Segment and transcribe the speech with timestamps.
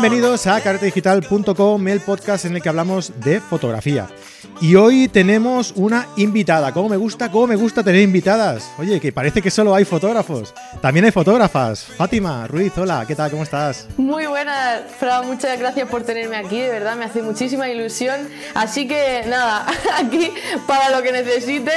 [0.00, 4.08] Bienvenidos a caretedigital.com, el podcast en el que hablamos de fotografía.
[4.62, 6.72] Y hoy tenemos una invitada.
[6.72, 7.30] ¿Cómo me gusta?
[7.30, 8.70] ¿Cómo me gusta tener invitadas?
[8.78, 10.54] Oye, que parece que solo hay fotógrafos.
[10.80, 11.84] También hay fotógrafas.
[11.84, 13.30] Fátima Ruiz, hola, ¿qué tal?
[13.30, 13.88] ¿Cómo estás?
[13.98, 15.20] Muy buenas, Fra.
[15.20, 16.60] Muchas gracias por tenerme aquí.
[16.60, 18.28] De verdad, me hace muchísima ilusión.
[18.54, 19.66] Así que nada,
[19.98, 20.30] aquí
[20.66, 21.72] para lo que necesite,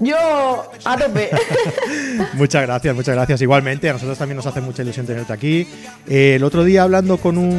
[0.00, 0.16] yo
[0.84, 1.30] a tope.
[2.34, 3.40] muchas gracias, muchas gracias.
[3.40, 5.68] Igualmente, a nosotros también nos hace mucha ilusión tenerte aquí.
[6.08, 7.51] Eh, el otro día hablando con un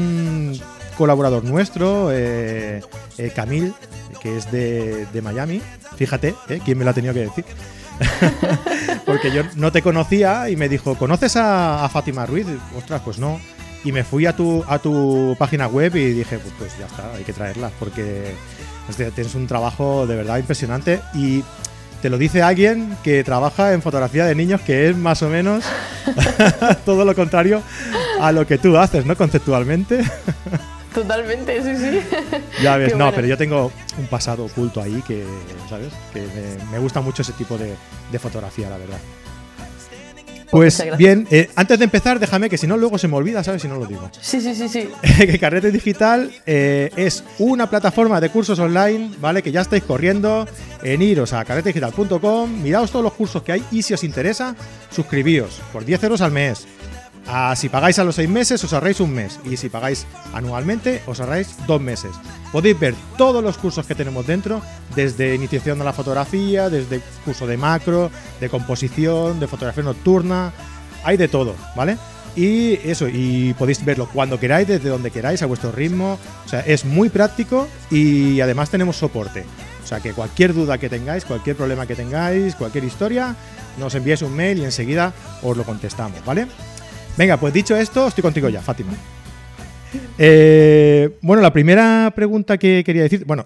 [0.97, 2.81] colaborador nuestro, eh,
[3.17, 3.73] eh, Camil,
[4.21, 5.61] que es de, Miami.
[5.95, 6.61] Fíjate, ¿eh?
[6.63, 7.45] ¿quién me lo ha tenido que decir?
[9.05, 12.47] Porque yo no te conocía y me dijo, ¿conoces a, Fátima Ruiz?
[12.77, 13.39] Ostras, pues no.
[13.83, 17.13] Y me fui a tu, a tu página web y dije, pues, pues ya está,
[17.13, 18.33] hay que traerla, porque
[19.15, 21.43] tienes un trabajo de verdad impresionante y
[22.03, 25.63] te lo dice alguien que trabaja en fotografía de niños, que es más o menos
[26.85, 27.63] todo lo contrario
[28.19, 29.15] a lo que tú haces, ¿no?
[29.15, 30.03] Conceptualmente.
[30.93, 32.01] Totalmente, sí, sí.
[32.61, 35.23] Ya ves, no, pero yo tengo un pasado oculto ahí que,
[35.69, 35.93] ¿sabes?
[36.11, 36.27] Que
[36.73, 37.73] me, gusta mucho ese tipo de,
[38.19, 38.99] fotografía, la verdad.
[40.53, 43.63] Pues bien, eh, antes de empezar, déjame que si no, luego se me olvida, ¿sabes?
[43.63, 44.11] Si no lo digo.
[44.21, 44.87] Sí, sí, sí, sí.
[45.17, 49.41] que Carrete Digital eh, es una plataforma de cursos online, ¿vale?
[49.41, 50.47] Que ya estáis corriendo
[50.83, 54.55] en iros a carretedigital.com, miraos todos los cursos que hay y si os interesa,
[54.91, 56.67] suscribíos por 10 euros al mes.
[57.27, 59.39] Ah, si pagáis a los seis meses, os ahorráis un mes.
[59.45, 62.11] Y si pagáis anualmente, os ahorráis dos meses.
[62.51, 64.61] Podéis ver todos los cursos que tenemos dentro,
[64.95, 70.51] desde iniciación de la fotografía, desde curso de macro, de composición, de fotografía nocturna.
[71.03, 71.97] Hay de todo, ¿vale?
[72.35, 76.17] Y eso, y podéis verlo cuando queráis, desde donde queráis, a vuestro ritmo.
[76.45, 79.45] O sea, es muy práctico y además tenemos soporte.
[79.83, 83.35] O sea, que cualquier duda que tengáis, cualquier problema que tengáis, cualquier historia,
[83.77, 86.47] nos enviáis un mail y enseguida os lo contestamos, ¿vale?
[87.15, 88.93] Venga, pues dicho esto, estoy contigo ya, Fátima.
[90.17, 93.45] Eh, bueno, la primera pregunta que quería decir, bueno,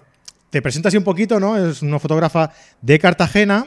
[0.50, 1.56] te presentas un poquito, ¿no?
[1.56, 3.66] Es una fotógrafa de Cartagena,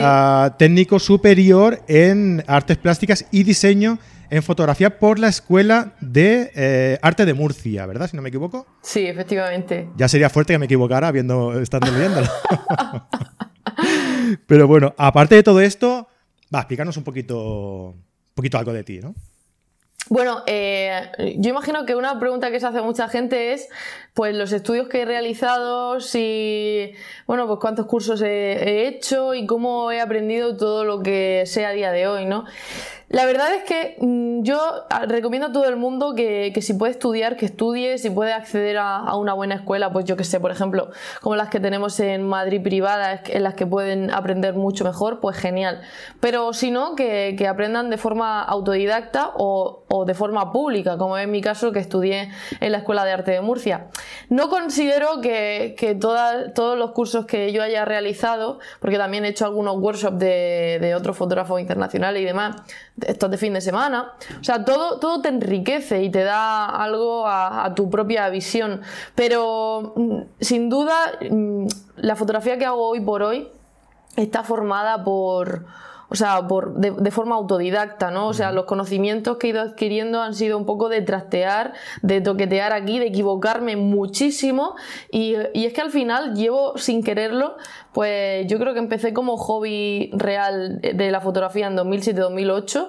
[0.00, 3.98] ah, técnico superior en artes plásticas y diseño
[4.30, 8.08] en fotografía por la Escuela de eh, Arte de Murcia, ¿verdad?
[8.08, 8.66] Si no me equivoco.
[8.82, 9.88] Sí, efectivamente.
[9.96, 12.28] Ya sería fuerte que me equivocara viendo, estando leyéndolo.
[14.46, 16.08] Pero bueno, aparte de todo esto,
[16.54, 17.96] va, explícanos un poquito
[18.38, 19.16] poquito algo de ti, ¿no?
[20.10, 23.68] Bueno, eh, yo imagino que una pregunta que se hace mucha gente es,
[24.18, 26.92] pues, los estudios que he realizado, si,
[27.28, 31.70] bueno, pues cuántos cursos he hecho y cómo he aprendido todo lo que sé a
[31.70, 32.44] día de hoy, ¿no?
[33.10, 36.92] La verdad es que mm, yo ah, recomiendo a todo el mundo que, si puede
[36.92, 40.50] estudiar, que estudie, si puede acceder a, una buena escuela, pues yo que sé, por
[40.50, 40.90] ejemplo,
[41.22, 45.38] como las que tenemos en Madrid privadas, en las que pueden aprender mucho mejor, pues
[45.38, 45.80] genial.
[46.20, 51.40] Pero si no, que, aprendan de forma autodidacta o, de forma pública, como en mi
[51.40, 52.30] caso, que estudié
[52.60, 53.86] en la Escuela de Arte de Murcia.
[54.28, 59.76] No considero que, todos los cursos que yo haya realizado, porque también he hecho algunos
[59.76, 62.56] workshops de, de otros fotógrafos internacionales y demás,
[63.06, 64.12] estos de fin de semana.
[64.40, 68.82] O sea, todo, todo te enriquece y te da algo a, tu propia visión.
[69.14, 70.94] Pero mm, sin duda,
[71.30, 71.66] mm,
[71.96, 73.48] la fotografía que hago hoy por hoy
[74.16, 75.66] está formada por
[76.10, 78.28] o sea, por, de, forma autodidacta, ¿no?
[78.28, 82.20] O sea, los conocimientos que he ido adquiriendo han sido un poco de trastear, de
[82.20, 84.74] toquetear aquí, de equivocarme muchísimo
[85.10, 87.56] y, es que al final llevo sin quererlo,
[87.92, 92.88] pues yo creo que empecé como hobby real de la fotografía en 2007-2008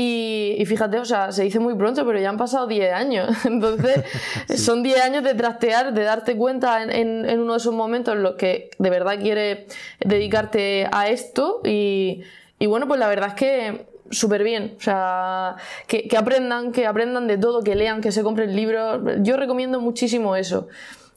[0.00, 3.30] y, fíjate, o sea, se dice muy pronto, pero ya han pasado 10 años.
[3.44, 4.04] Entonces,
[4.56, 8.22] son 10 años de trastear, de darte cuenta en, en, uno de esos momentos en
[8.22, 9.66] los que de verdad quieres
[9.98, 12.22] dedicarte a esto y,
[12.58, 14.74] y bueno, pues la verdad es que súper bien.
[14.78, 19.00] O sea, que, aprendan, que aprendan de todo, que lean, que se compren libros.
[19.20, 20.68] Yo recomiendo muchísimo eso.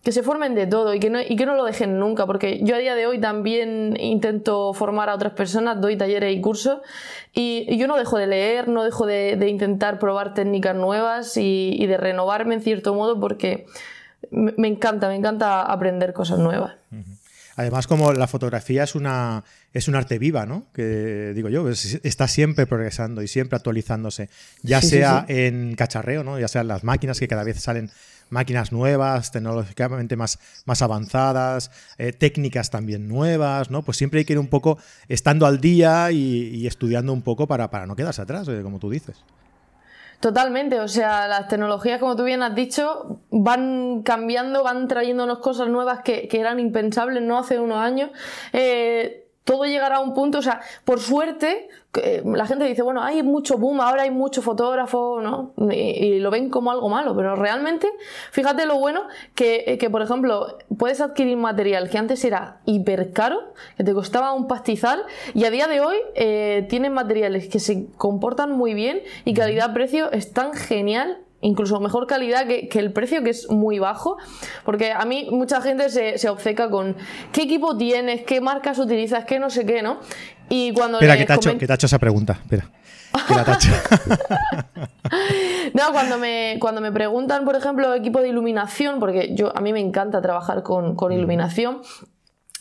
[0.04, 2.60] Que se formen de todo y que, no, y que no lo dejen nunca, porque
[2.63, 6.80] yo a día de hoy también intento formar a otras personas, doy talleres y cursos,
[7.36, 11.98] y, yo no dejo de leer, no dejo de, intentar probar técnicas nuevas y, de
[11.98, 13.68] renovarme en cierto modo, porque
[14.31, 16.74] me, encanta, me encanta aprender cosas nuevas.
[17.56, 19.44] Además, como la fotografía es una
[19.74, 20.68] es un arte viva, ¿no?
[20.74, 24.30] Que digo yo, está siempre progresando y siempre actualizándose,
[24.62, 26.39] ya sea en cacharreo, ¿no?
[26.39, 27.92] Ya sean las máquinas que cada vez salen
[28.30, 33.83] máquinas nuevas, tecnológicamente más, más avanzadas, eh, técnicas también nuevas, ¿no?
[33.83, 34.77] Pues siempre hay que ir un poco
[35.07, 38.89] estando al día y, estudiando un poco para, para no quedarse atrás, eh, como tú
[38.89, 39.18] dices.
[40.21, 45.68] Totalmente, o sea, las tecnologías, como tú bien has dicho, van cambiando, van trayéndonos cosas
[45.68, 48.12] nuevas que, eran impensables no hace unos años.
[48.53, 51.68] Eh, todo llegará a un punto, o sea, por suerte,
[52.02, 55.54] eh, la gente dice, bueno, hay mucho boom, ahora hay mucho fotógrafo, ¿no?
[55.72, 57.90] Y, lo ven como algo malo, pero realmente,
[58.32, 59.02] fíjate lo bueno
[59.34, 64.34] que, que, por ejemplo, puedes adquirir material que antes era hiper caro, que te costaba
[64.34, 65.04] un pastizal,
[65.34, 70.12] y a día de hoy eh, tienen materiales que se comportan muy bien y calidad-precio
[70.12, 74.18] es tan genial incluso mejor calidad que, el precio, que es muy bajo.
[74.64, 76.96] Porque a mí mucha gente se, obceca con
[77.32, 80.00] qué equipo tienes, qué marcas utilizas, qué no sé qué, ¿no?
[80.50, 80.98] Y cuando.
[80.98, 82.40] Espera, que te, ha hecho, que esa pregunta.
[82.42, 82.70] Espera.
[83.28, 83.72] Que la tacho.
[85.74, 89.74] no, cuando me, cuando me preguntan, por ejemplo, equipo de iluminación, porque yo a mí
[89.74, 91.82] me encanta trabajar con, con iluminación.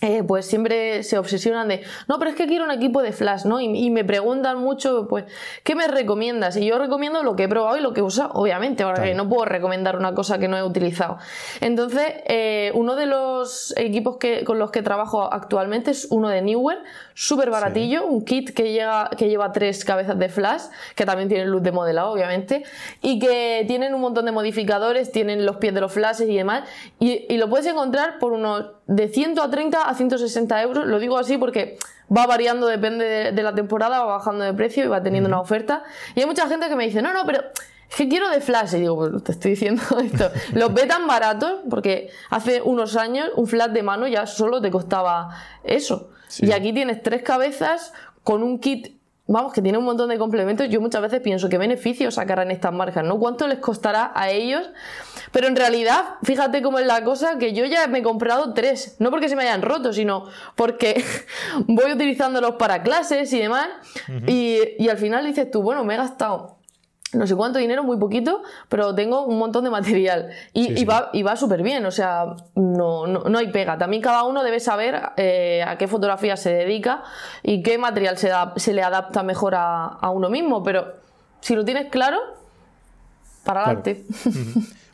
[0.03, 3.45] Eh, pues siempre se obsesionan de, no, pero es que quiero un equipo de flash,
[3.45, 3.61] ¿no?
[3.61, 5.27] Y, me preguntan mucho, pues,
[5.63, 6.57] ¿qué me recomiendas?
[6.57, 9.29] Y yo recomiendo lo que he probado y lo que he usado, obviamente, porque no
[9.29, 11.19] puedo recomendar una cosa que no he utilizado.
[11.61, 16.41] Entonces, eh, uno de los equipos que, con los que trabajo actualmente es uno de
[16.41, 16.79] Newer,
[17.13, 20.63] súper baratillo, un kit que, llega, que lleva tres cabezas de flash,
[20.95, 22.65] que también tiene luz de modelado, obviamente,
[23.03, 26.67] y que tienen un montón de modificadores, tienen los pies de los flashes y demás,
[26.99, 30.87] y, y lo puedes encontrar por unos de 130 a 160 euros.
[30.87, 31.79] Lo digo así porque
[32.15, 35.85] va variando, depende de, la temporada, va bajando de precio y va teniendo una oferta.
[36.17, 37.41] Y hay mucha gente que me dice, no, no, pero
[37.89, 38.75] es que quiero de flash.
[38.75, 40.31] Y digo, pues te estoy diciendo esto.
[40.55, 44.73] Los ve tan baratos porque hace unos años un flash de mano ya solo te
[44.73, 46.11] costaba eso.
[46.39, 47.93] Y aquí tienes tres cabezas
[48.25, 49.00] con un kit
[49.33, 50.69] vamos, que tiene un montón de complementos.
[50.69, 53.19] Yo muchas veces pienso qué beneficios sacarán estas marcas, ¿no?
[53.19, 54.71] ¿Cuánto les costará a ellos?
[55.33, 58.97] Pero en realidad, fíjate cómo es la cosa, que yo ya me he comprado tres.
[58.99, 61.03] No porque se me hayan roto, sino porque
[61.67, 63.69] voy utilizándolos para clases y demás.
[64.27, 66.60] y, y al final dices tú, bueno, me he gastado
[67.13, 70.31] no sé cuánto dinero, muy poquito, pero tengo un montón de material.
[70.53, 73.77] Y, va, y va súper bien, o sea, no, no, hay pega.
[73.79, 77.03] También cada uno debe saber eh, a qué fotografía se dedica
[77.43, 80.95] y qué material se, da, se le adapta mejor a, uno mismo, pero
[81.41, 82.19] si lo tienes claro,
[83.45, 84.05] para adelante.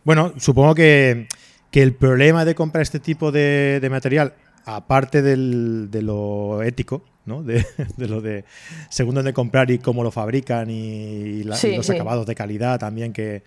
[0.04, 1.28] bueno, supongo que,
[1.72, 4.32] el problema de comprar este tipo de, material,
[4.66, 7.42] aparte de lo ético, ¿no?
[7.42, 7.64] De,
[7.98, 8.44] lo de
[8.90, 13.42] según dónde comprar y cómo lo fabrican y, los acabados de calidad también que,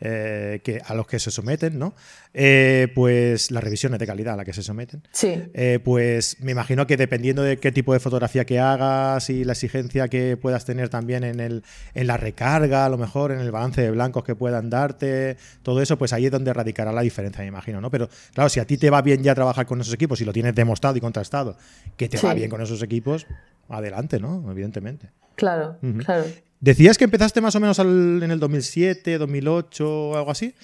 [0.00, 1.94] eh, que a los que se someten, ¿no?
[2.34, 5.02] Eh, pues las revisiones de calidad a las que se someten.
[5.12, 5.42] Sí.
[5.54, 9.52] Eh, pues me imagino que dependiendo de qué tipo de fotografía que hagas y la
[9.52, 11.62] exigencia que puedas tener también en, el,
[11.94, 15.80] en la recarga, a lo mejor en el balance de blancos que puedan darte, todo
[15.80, 17.90] eso, pues ahí es donde radicará la diferencia, me imagino, ¿no?
[17.90, 20.32] Pero claro, si a ti te va bien ya trabajar con esos equipos y lo
[20.32, 21.56] tienes demostrado y contrastado,
[21.96, 23.26] que te va bien con esos equipos,
[23.68, 24.50] adelante, ¿no?
[24.50, 25.10] Evidentemente.
[25.36, 26.24] Claro, claro.
[26.64, 30.54] Decías que empezaste más o menos en el 2007, 2008 o algo así.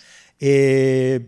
[0.41, 1.21] Eh,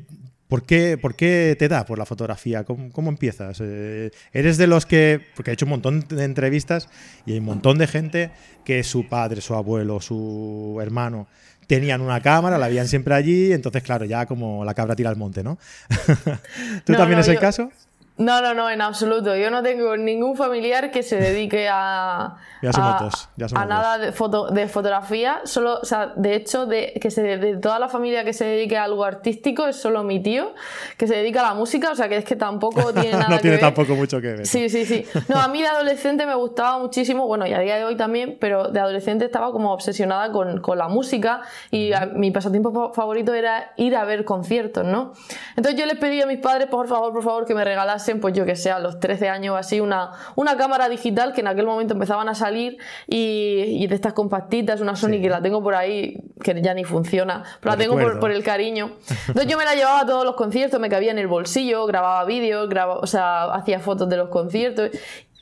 [0.48, 2.64] ¿por, qué, ¿Por qué te da por la fotografía?
[2.64, 3.58] ¿Cómo, empiezas?
[3.60, 5.20] Eh, ¿Eres de los que.?
[5.36, 6.88] Porque he hecho un montón de entrevistas
[7.26, 8.30] y hay un montón de gente
[8.64, 11.28] que su padre, su abuelo, su hermano
[11.66, 15.16] tenían una cámara, la habían siempre allí, entonces, claro, ya como la cabra tira al
[15.16, 15.58] monte, ¿no?
[16.86, 17.70] ¿Tú también es el caso?
[18.18, 19.34] No, no, no, en absoluto.
[19.36, 25.40] Yo no tengo ningún familiar que se dedique a, a, nada de, foto, de fotografía.
[25.44, 28.76] Solo, o sea, de hecho, de, que se, de toda la familia que se dedique
[28.76, 30.52] a algo artístico es solo mi tío,
[30.98, 31.90] que se dedica a la música.
[31.90, 34.46] O sea, que es que tampoco tiene nada no tiene tampoco mucho que ver.
[34.46, 35.06] Sí, sí, sí.
[35.28, 38.36] No, a mí de adolescente me gustaba muchísimo, bueno, y a día de hoy también,
[38.38, 43.72] pero de adolescente estaba como obsesionada con, con la música y mi pasatiempo favorito era
[43.76, 45.14] ir a ver conciertos, ¿no?
[45.56, 48.34] Entonces yo les pedí a mis padres, por favor, por favor, que me regalasen pues
[48.34, 51.46] yo que sé, a los 13 años o así, una, una cámara digital que en
[51.46, 55.74] aquel momento empezaban a salir y, de estas compactitas, una Sony que la tengo por
[55.74, 58.92] ahí, que ya ni funciona, pero la tengo por, el cariño.
[59.28, 62.24] Entonces yo me la llevaba a todos los conciertos, me cabía en el bolsillo, grababa
[62.24, 64.90] vídeos, grababa, o sea, hacía fotos de los conciertos.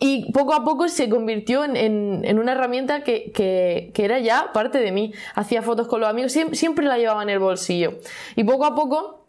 [0.02, 4.92] Y poco a poco se convirtió en, una herramienta que, que, era ya parte de
[4.92, 5.12] mí.
[5.34, 7.98] Hacía fotos con los amigos, siempre, siempre la llevaba en el bolsillo.
[8.34, 9.19] Y poco a poco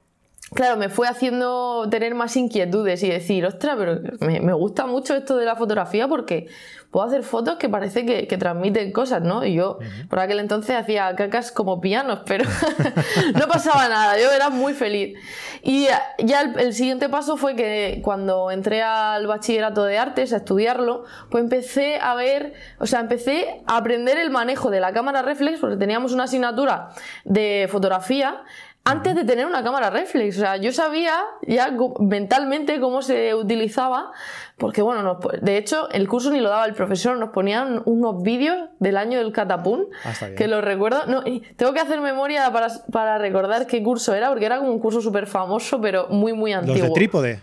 [0.54, 5.38] claro, me fue haciendo tener más inquietudes y decir, ostras, pero me, gusta mucho esto
[5.38, 6.48] de la fotografía porque
[6.92, 9.46] puedo hacer fotos que parece que, transmiten cosas, ¿no?
[9.46, 9.80] Y yo
[10.10, 12.44] por aquel entonces hacía cacas como pianos, pero
[13.36, 15.18] no pasaba nada, yo era muy feliz.
[15.64, 21.06] Y ya el, siguiente paso fue que cuando entré al bachillerato de artes a estudiarlo,
[21.30, 25.60] pues empecé a ver, o sea, empecé a aprender el manejo de la cámara reflex
[25.60, 26.90] porque teníamos una asignatura
[27.24, 28.44] de fotografía
[28.84, 30.38] antes de tener una cámara reflex.
[30.38, 34.12] O sea, yo sabía ya mentalmente cómo se utilizaba,
[34.58, 38.70] porque bueno, de hecho, el curso ni lo daba el profesor, nos ponían unos vídeos
[38.80, 41.06] del año del catapún, ah, que lo recuerdo.
[41.06, 41.24] No,
[41.56, 45.02] tengo que hacer memoria para, para, recordar qué curso era, porque era como un curso
[45.02, 46.78] súper famoso, pero muy, muy antiguo.
[46.78, 47.40] ¿Los de trípode?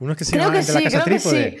[0.00, 1.58] Unos que se llaman de la casa trípode.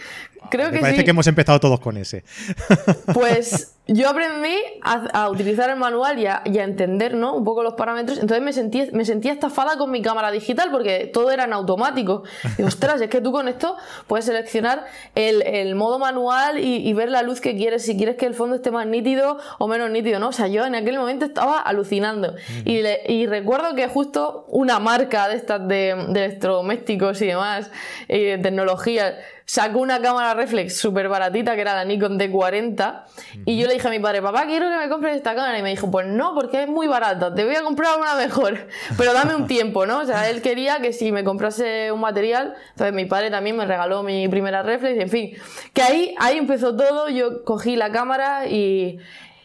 [0.50, 1.04] Creo Me que parece sí.
[1.04, 2.24] que hemos empezado todos con ese.
[3.12, 7.34] Pues yo aprendí a, a utilizar el manual y a, y a entender ¿no?
[7.34, 8.18] un poco los parámetros.
[8.18, 12.22] Entonces me sentí, me sentía estafada con mi cámara digital porque todo era en automático.
[12.58, 14.84] Y ostras, es que tú con esto puedes seleccionar
[15.14, 18.34] el, el modo manual y, y ver la luz que quieres, si quieres que el
[18.34, 20.28] fondo esté más nítido o menos nítido, ¿no?
[20.28, 22.34] O sea, yo en aquel momento estaba alucinando.
[22.64, 27.70] y, le- y recuerdo que justo una marca de estas de, de electrodomésticos y demás,
[28.08, 33.02] y de tecnología, sacó una cámara reflex súper baratita que era la Nikon D40
[33.44, 35.62] y yo le dije a mi padre, papá, quiero que me compres esta cámara y
[35.62, 38.68] me dijo, pues no, porque es muy barata, te voy a comprar una mejor,
[38.98, 40.00] pero dame un tiempo, ¿no?
[40.00, 43.66] O sea, él quería que si me comprase un material, entonces mi padre también me
[43.66, 45.32] regaló mi primera reflex, en fin,
[45.72, 48.98] que ahí, ahí empezó todo, yo cogí la cámara y...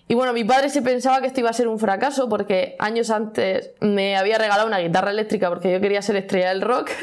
[0.10, 3.10] Y bueno, mi padre se pensaba que esto iba a ser un fracaso porque años
[3.10, 6.92] antes me había regalado una guitarra eléctrica porque yo quería ser estrella del rock.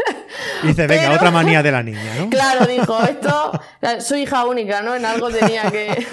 [0.64, 2.28] Y dice, venga, Pero- otra manía de la niña, ¿no?
[2.30, 3.52] Claro, dijo, esto,
[4.00, 4.94] soy hija única, ¿no?
[4.94, 6.06] En algo tenía que...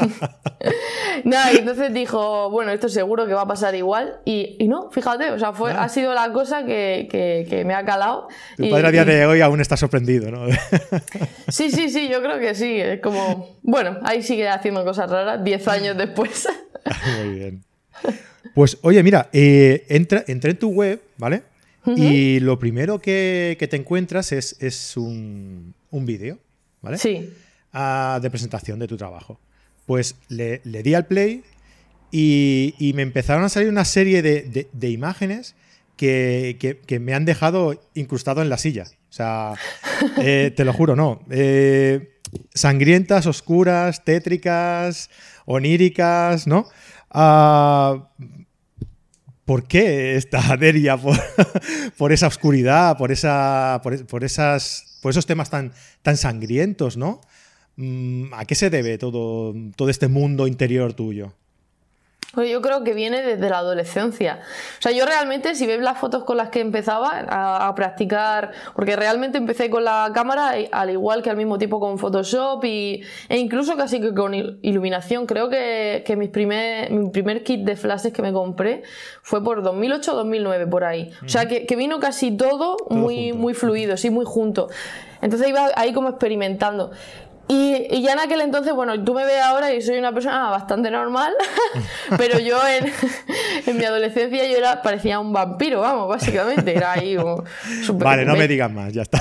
[1.24, 4.20] Nada, y entonces dijo, bueno, esto seguro que va a pasar igual.
[4.26, 5.84] Y, y no, fíjate, o sea, fue, Ah.
[5.86, 8.28] ha sido la cosa que, que- que me ha calado.
[8.58, 10.46] Tu Y- padre a día y- de hoy aún está sorprendido, ¿no?
[11.48, 12.80] Sí, sí, sí, yo creo que sí.
[12.80, 16.48] Es como, bueno, ahí sigue haciendo cosas raras, 10 años después.
[17.18, 17.64] Muy bien.
[18.56, 21.44] Pues oye, mira, eh, entra, entré en tu web, ¿vale?
[21.98, 26.38] Y lo primero que, que te encuentras es, es un, un vídeo,
[26.82, 26.98] ¿vale?
[27.00, 27.30] Sí.
[27.74, 29.40] Ah, de presentación de tu trabajo.
[29.88, 31.44] Pues le, le di al play
[32.12, 35.56] y, y me empezaron a salir una serie de, de- de imágenes
[35.98, 38.84] que, que- que me han dejado incrustado en la silla.
[39.10, 39.54] O sea,
[40.22, 41.24] eh, te lo juro, no.
[41.32, 42.11] Eh,
[42.54, 45.10] sangrientas, oscuras, tétricas,
[45.46, 46.68] oníricas, ¿no?
[47.10, 48.10] Ah,
[49.46, 50.98] ¿Por qué esta aderia
[51.98, 53.10] por, esa oscuridad, por,
[54.06, 55.74] por, esas, por esos temas tan,
[56.16, 57.22] sangrientos, ¿no?
[57.76, 59.54] Mm, ¿A qué se debe todo
[59.90, 61.34] este mundo interior tuyo?
[62.34, 64.40] Pues yo creo que viene desde la adolescencia.
[64.80, 68.52] O sea, yo realmente, si ves las fotos con las que empezaba a, a practicar,
[68.74, 72.64] porque realmente empecé con la cámara y- al igual que al mismo tiempo con Photoshop
[72.64, 75.26] y, e incluso casi que con il- iluminación.
[75.26, 78.84] Creo que, que mis primer, mi primer kit de flashes que me compré
[79.24, 81.12] fue por 2008 o 2009, por ahí.
[81.26, 83.38] O sea, que, que vino casi todo, muy, junto.
[83.42, 84.70] muy fluido, sí, muy junto.
[85.22, 86.92] Entonces iba ahí como experimentando.
[87.52, 90.50] Y, y ya en aquel entonces, bueno, tú me ves ahora y soy una persona
[90.50, 91.34] bastante normal,
[92.18, 92.90] pero yo en,
[93.66, 96.74] en mi adolescencia yo era, parecía un vampiro, vamos, básicamente.
[96.74, 97.44] Era ahí como
[97.96, 99.20] Vale, no me digas más, ya está.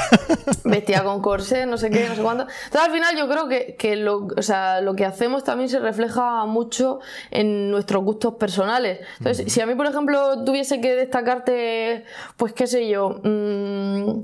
[0.62, 2.46] Vestía con corsé, no sé qué, no sé cuánto.
[2.66, 5.80] Entonces al final yo creo que, que lo, o sea, lo que hacemos también se
[5.80, 7.00] refleja mucho
[7.32, 9.00] en nuestros gustos personales.
[9.18, 12.04] Entonces, si a mí, por ejemplo, tuviese que destacarte,
[12.37, 14.20] pues qué sé yo, mm,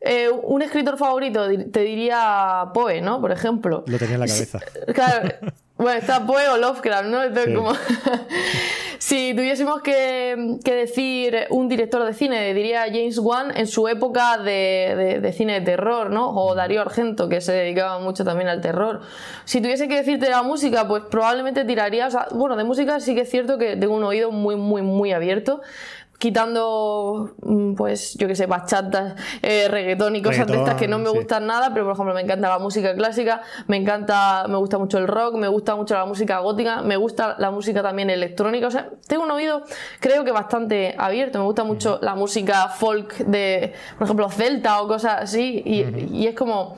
[0.00, 3.20] eh, un escritor favorito, te diría Poe, ¿no?
[3.20, 3.84] Por ejemplo.
[3.86, 4.60] Lo tenía en la cabeza.
[4.94, 5.28] Claro,
[5.78, 7.22] bueno, está Poe o Lovecraft, ¿no?
[7.22, 7.54] Entonces, Sí.
[7.54, 7.72] como...
[8.98, 14.38] si tuviésemos que, que decir un director de cine, diría James Wan en su época
[14.38, 16.30] de, de- de cine de terror, ¿no?
[16.30, 19.00] O Darío Argento, que se dedicaba mucho también al terror.
[19.44, 22.06] Si tuviese que decirte la música, pues probablemente tiraría...
[22.06, 24.82] o sea, bueno, de música sí que es cierto que tengo un oído muy, muy,
[24.82, 25.60] muy abierto.
[26.18, 30.98] Quitando, mm, pues, yo que sé, bachatas, eh, reggaetón y cosas de estas que no
[30.98, 31.16] me sí.
[31.16, 34.98] gustan nada, pero por ejemplo me encanta la música clásica, me encanta, me gusta mucho
[34.98, 38.70] el rock, me gusta mucho la música gótica, me gusta la música también electrónica, o
[38.70, 39.62] sea, tengo un oído
[40.00, 44.88] creo que bastante abierto, me gusta mucho la música folk de, por ejemplo, celta o
[44.88, 46.76] cosas así, y, y es como...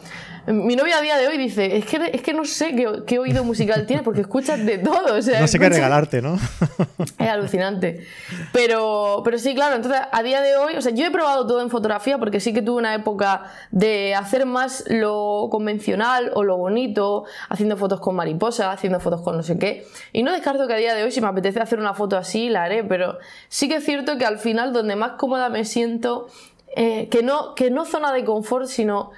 [0.52, 3.19] Mi novia a día de hoy dice, es que, es que no sé qué, qué
[3.19, 5.17] oído musical tienes porque escuchas de todo.
[5.17, 6.38] O sea, No sé qué regalarte, ¿no?
[7.19, 8.07] es alucinante.
[8.52, 11.61] Pero, pero sí, claro, entonces a día de hoy, o sea, yo he probado todo
[11.61, 16.57] en fotografía porque sí que tuve una época de hacer más lo convencional o lo
[16.57, 19.87] bonito, haciendo fotos con mariposas, haciendo fotos con no sé qué.
[20.14, 22.49] Y no descarto que a día de hoy, si me apetece hacer una foto así,
[22.49, 26.28] la haré, pero sí que es cierto que al final, donde más cómoda me siento,
[26.76, 29.11] eh, que, no, que no zona de confort, sino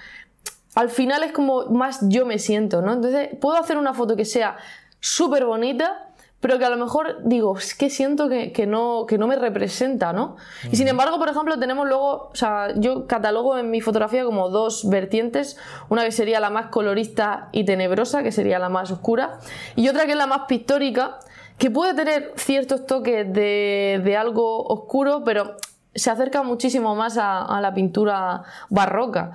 [0.74, 2.92] al final es como más yo me siento, ¿no?
[2.92, 4.56] Entonces puedo hacer una foto que sea
[5.00, 6.06] súper bonita,
[6.40, 9.36] pero que a lo mejor digo, es que siento que, que no, que no me
[9.36, 10.36] representa, ¿no?
[10.72, 14.48] Y sin embargo, por ejemplo, tenemos luego, o sea, yo catalogo en mi fotografía como
[14.48, 15.58] dos vertientes,
[15.90, 19.38] una que sería la más colorista y tenebrosa, que sería la más oscura,
[19.76, 21.18] y otra que es la más pictórica,
[21.58, 25.56] que puede tener ciertos toques de, de algo oscuro, pero
[25.94, 29.32] se acerca muchísimo más a, a la pintura barroca.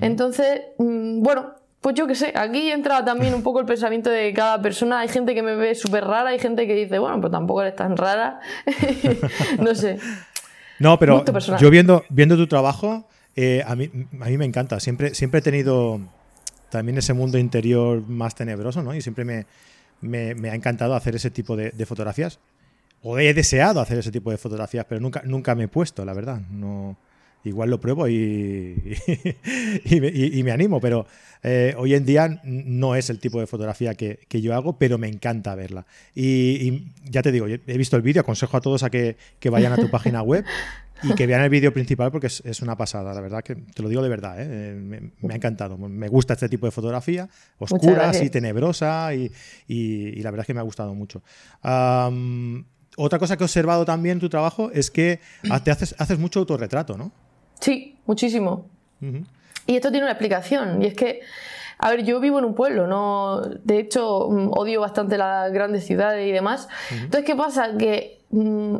[0.00, 4.32] Entonces, mm, bueno, pues yo qué sé, aquí entra también un poco el pensamiento de
[4.32, 5.00] cada persona.
[5.00, 7.76] Hay gente que me ve súper rara, hay gente que dice, bueno, pues tampoco eres
[7.76, 8.40] tan rara.
[9.58, 9.98] no sé.
[10.78, 11.24] No, pero
[11.58, 13.06] yo viendo, viendo tu trabajo,
[13.38, 14.80] Eh, a, mí, a mí me encanta.
[14.80, 16.00] Siempre, siempre he tenido
[16.70, 18.94] también ese mundo interior más tenebroso, ¿no?
[18.94, 19.44] Y siempre me,
[20.00, 22.38] me, ha encantado hacer ese tipo de, fotografías.
[23.02, 26.12] O he deseado hacer ese tipo de fotografías, pero nunca, nunca me he puesto, la
[26.12, 26.40] verdad.
[26.50, 26.96] No,
[27.48, 28.98] igual lo pruebo y,
[29.84, 31.06] y, me, animo, pero
[31.42, 35.08] eh, hoy en día no es el tipo de fotografía que, yo hago, pero me
[35.08, 35.86] encanta verla.
[36.14, 39.16] Y, ya te digo, he visto el vídeo, aconsejo a todos a que,
[39.50, 40.44] vayan a tu página web
[41.02, 43.88] y que vean el vídeo principal porque es, una pasada, la verdad que te lo
[43.88, 44.74] digo de verdad, ¿eh?
[44.74, 45.76] me, ha encantado.
[45.76, 49.30] Me gusta este tipo de fotografía, oscura, así tenebrosa y,
[50.22, 51.22] la verdad es que me ha gustado mucho.
[52.96, 55.20] Otra cosa que he observado también en tu trabajo es que
[55.64, 57.12] te haces, haces mucho autorretrato, ¿no?
[57.60, 58.66] Sí, muchísimo.
[59.66, 61.20] Y esto tiene una explicación, y es que,
[61.78, 65.84] a ver, yo vivo en un pueblo, no, de hecho, mm, odio bastante las grandes
[65.84, 66.68] ciudades y demás.
[66.90, 67.76] Entonces, ¿qué pasa?
[67.76, 68.76] Que mm,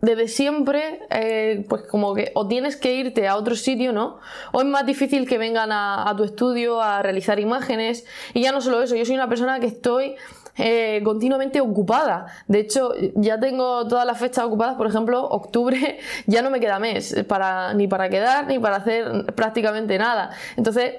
[0.00, 4.18] desde siempre, eh, pues como que o tienes que irte a otro sitio, ¿no?
[4.52, 8.06] O es más difícil que vengan a, tu estudio a realizar imágenes.
[8.32, 10.14] Y ya no solo eso, yo soy una persona que estoy
[10.56, 12.26] eh, continuamente ocupada.
[12.46, 16.78] De hecho, ya tengo todas las fechas ocupadas, por ejemplo, octubre ya no me queda
[16.78, 20.30] mes para, ni para quedar ni para hacer prácticamente nada.
[20.56, 20.94] Entonces,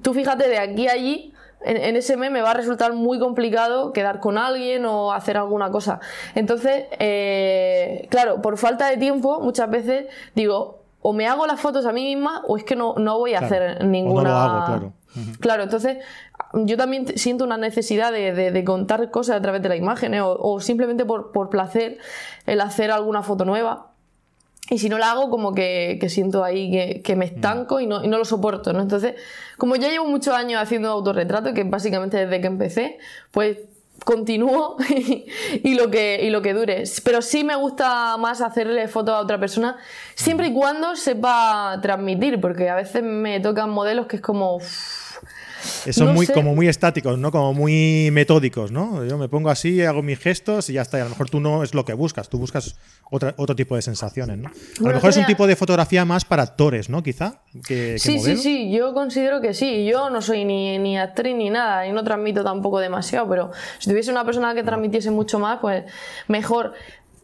[0.00, 1.32] tú fíjate de aquí a allí
[1.64, 5.70] en, ese mes me va a resultar muy complicado quedar con alguien o hacer alguna
[5.70, 6.00] cosa.
[6.34, 11.86] Entonces, eh, claro, por falta de tiempo, muchas veces digo, o me hago las fotos
[11.86, 14.30] a mí misma o es que no, no voy a hacer ninguna.
[14.30, 14.92] claro.
[15.40, 15.98] Claro, entonces
[16.54, 21.04] yo también siento una necesidad de, contar cosas a través de la imagen o, simplemente
[21.04, 21.98] por, por, placer
[22.46, 23.92] el hacer alguna foto nueva.
[24.70, 27.28] Y si no la hago, como que, siento ahí que, me mm.
[27.34, 28.80] estanco y no, y no, lo soporto, ¿no?
[28.80, 29.14] Entonces,
[29.58, 32.98] como ya llevo muchos años haciendo autorretrato, que básicamente desde que empecé,
[33.30, 33.58] pues
[34.04, 34.76] continúo
[35.62, 36.84] y, lo que, y lo que dure.
[37.04, 39.76] Pero sí me gusta más hacerle fotos a otra persona,
[40.14, 44.58] siempre y cuando sepa transmitir, porque a veces me tocan modelos que es como...
[45.90, 47.30] Son muy, como muy estáticos, ¿no?
[47.30, 49.04] Como muy metódicos, ¿no?
[49.04, 50.98] Yo me pongo así, hago mis gestos y ya está.
[50.98, 52.76] Y a lo mejor tú no es lo que buscas, tú buscas
[53.10, 54.48] otro tipo de sensaciones, ¿no?
[54.48, 57.02] A lo mejor es un tipo de fotografía más para actores, ¿no?
[57.02, 57.42] Quizá.
[57.66, 59.84] sí, sí, sí, yo considero que sí.
[59.84, 63.90] Yo no soy ni, ni actriz ni nada y no transmito tampoco demasiado, pero si
[63.90, 65.84] tuviese una persona que transmitiese mucho más, pues
[66.28, 66.72] mejor.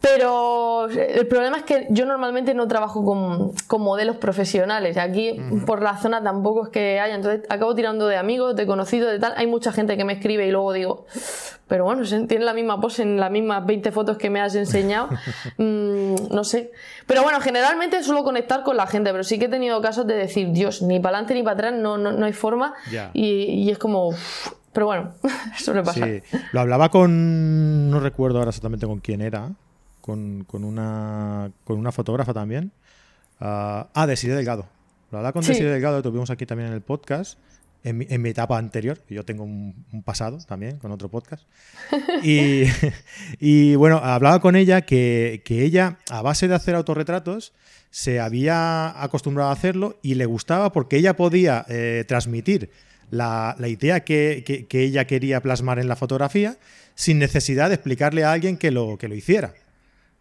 [0.00, 4.96] Pero el problema es que yo normalmente no trabajo con, modelos profesionales.
[4.96, 7.16] Aquí por la zona tampoco es que haya.
[7.16, 9.34] Entonces acabo tirando de amigos, de conocidos, de tal.
[9.36, 11.06] Hay mucha gente que me escribe y luego digo,
[11.66, 15.08] pero bueno, tiene la misma pose en las mismas 20 fotos que me has enseñado.
[15.56, 16.72] Mm, no sé.
[17.06, 20.14] Pero bueno, generalmente suelo conectar con la gente, pero sí que he tenido casos de
[20.14, 22.74] decir, Dios, ni para adelante ni para atrás, no, no, hay forma.
[23.12, 24.10] Y, es como...
[24.72, 25.14] pero bueno,
[25.58, 26.04] eso me pasa.
[26.04, 26.22] Sí.
[26.52, 27.90] Lo hablaba con.
[27.90, 29.50] No recuerdo ahora exactamente con quién era
[30.08, 32.72] con, una, con una fotógrafa también.
[33.40, 34.66] Uh, ah, Desiree Delgado.
[35.10, 35.52] Lo hablaba con sí.
[35.52, 37.38] Delgado, lo tuvimos aquí también en el podcast.
[37.84, 41.44] En mi, en mi, etapa anterior, yo tengo un, pasado también con otro podcast.
[42.24, 42.64] Y,
[43.38, 47.52] y bueno, hablaba con ella que, que, ella, a base de hacer autorretratos,
[47.90, 52.70] se había acostumbrado a hacerlo y le gustaba porque ella podía eh, transmitir
[53.10, 56.58] la, la idea que, que, que, ella quería plasmar en la fotografía
[56.96, 59.54] sin necesidad de explicarle a alguien que lo, que lo hiciera.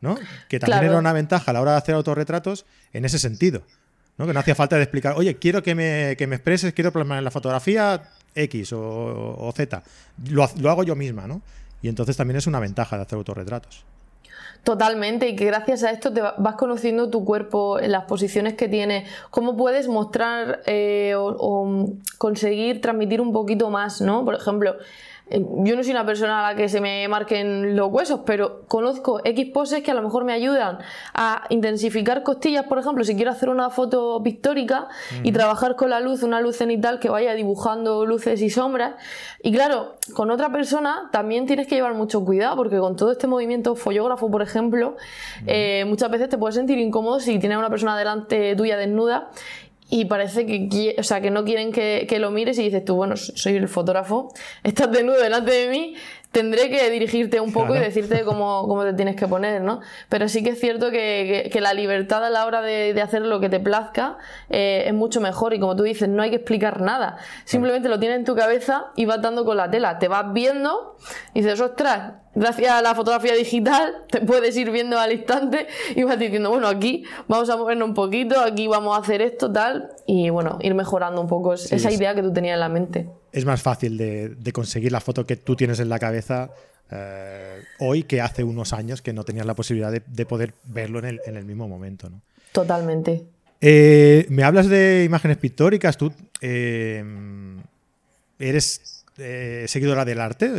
[0.01, 0.17] ¿No?
[0.47, 3.63] Que también era una ventaja a la hora de hacer autorretratos en ese sentido.
[4.17, 4.25] ¿no?
[4.25, 7.19] Que no hacía falta de explicar, oye, quiero que me, que me expreses, quiero plasmar
[7.19, 8.01] en la fotografía
[8.35, 9.83] X o, Z.
[10.29, 11.41] Lo, hago yo misma, ¿no?
[11.81, 13.85] Y entonces también es una ventaja de hacer autorretratos.
[14.63, 19.05] Totalmente, y que gracias a esto te vas conociendo tu cuerpo, las posiciones que tiene,
[19.29, 24.25] cómo puedes mostrar eh, o, conseguir transmitir un poquito más, ¿no?
[24.25, 24.75] Por ejemplo,
[25.29, 29.19] yo no soy una persona a la que se me marquen los huesos, pero conozco
[29.23, 30.79] X poses que a lo mejor me ayudan
[31.13, 34.87] a intensificar costillas, por ejemplo, si quiero hacer una foto pictórica
[35.23, 38.95] y trabajar con la luz, una luz cenital que vaya dibujando luces y sombras.
[39.43, 43.27] Y claro, con otra persona también tienes que llevar mucho cuidado, porque con todo este
[43.27, 44.95] movimiento follógrafo, por ejemplo,
[45.45, 49.29] eh, muchas veces te puedes sentir incómodo si tienes a una persona delante tuya desnuda
[49.89, 52.95] y parece que, o sea, que no quieren que, que, lo mires y dices tú,
[52.95, 55.95] bueno, soy el fotógrafo, estás desnudo delante de mí,
[56.37, 59.79] tendré que dirigirte un poco y decirte cómo, cómo, te tienes que poner, ¿no?
[60.07, 63.23] Pero sí que es cierto que, que, la libertad a la hora de, de hacer
[63.23, 64.19] lo que te plazca
[64.51, 67.97] eh, es mucho mejor y como tú dices, no hay que explicar nada, simplemente lo
[67.97, 70.95] tienes en tu cabeza y vas dando con la tela, te vas viendo
[71.33, 76.03] y dices, ostras, gracias a la fotografía digital te puedes ir viendo al instante y
[76.03, 79.89] vas diciendo, bueno, aquí vamos a movernos un poquito, aquí vamos a hacer esto, tal,
[80.05, 83.09] y bueno, ir mejorando un poco esa idea que tú tenías en la mente.
[83.31, 86.51] Es más fácil de, conseguir la foto que tú tienes en la cabeza
[86.91, 91.19] eh, hoy que hace unos años que no tenías la posibilidad de, poder verlo en
[91.25, 92.21] el, mismo momento, ¿no?
[92.51, 93.25] Totalmente.
[93.59, 97.03] Eh, me hablas de imágenes pictóricas, tú eh,
[98.39, 100.49] eres eh, seguidora del arte?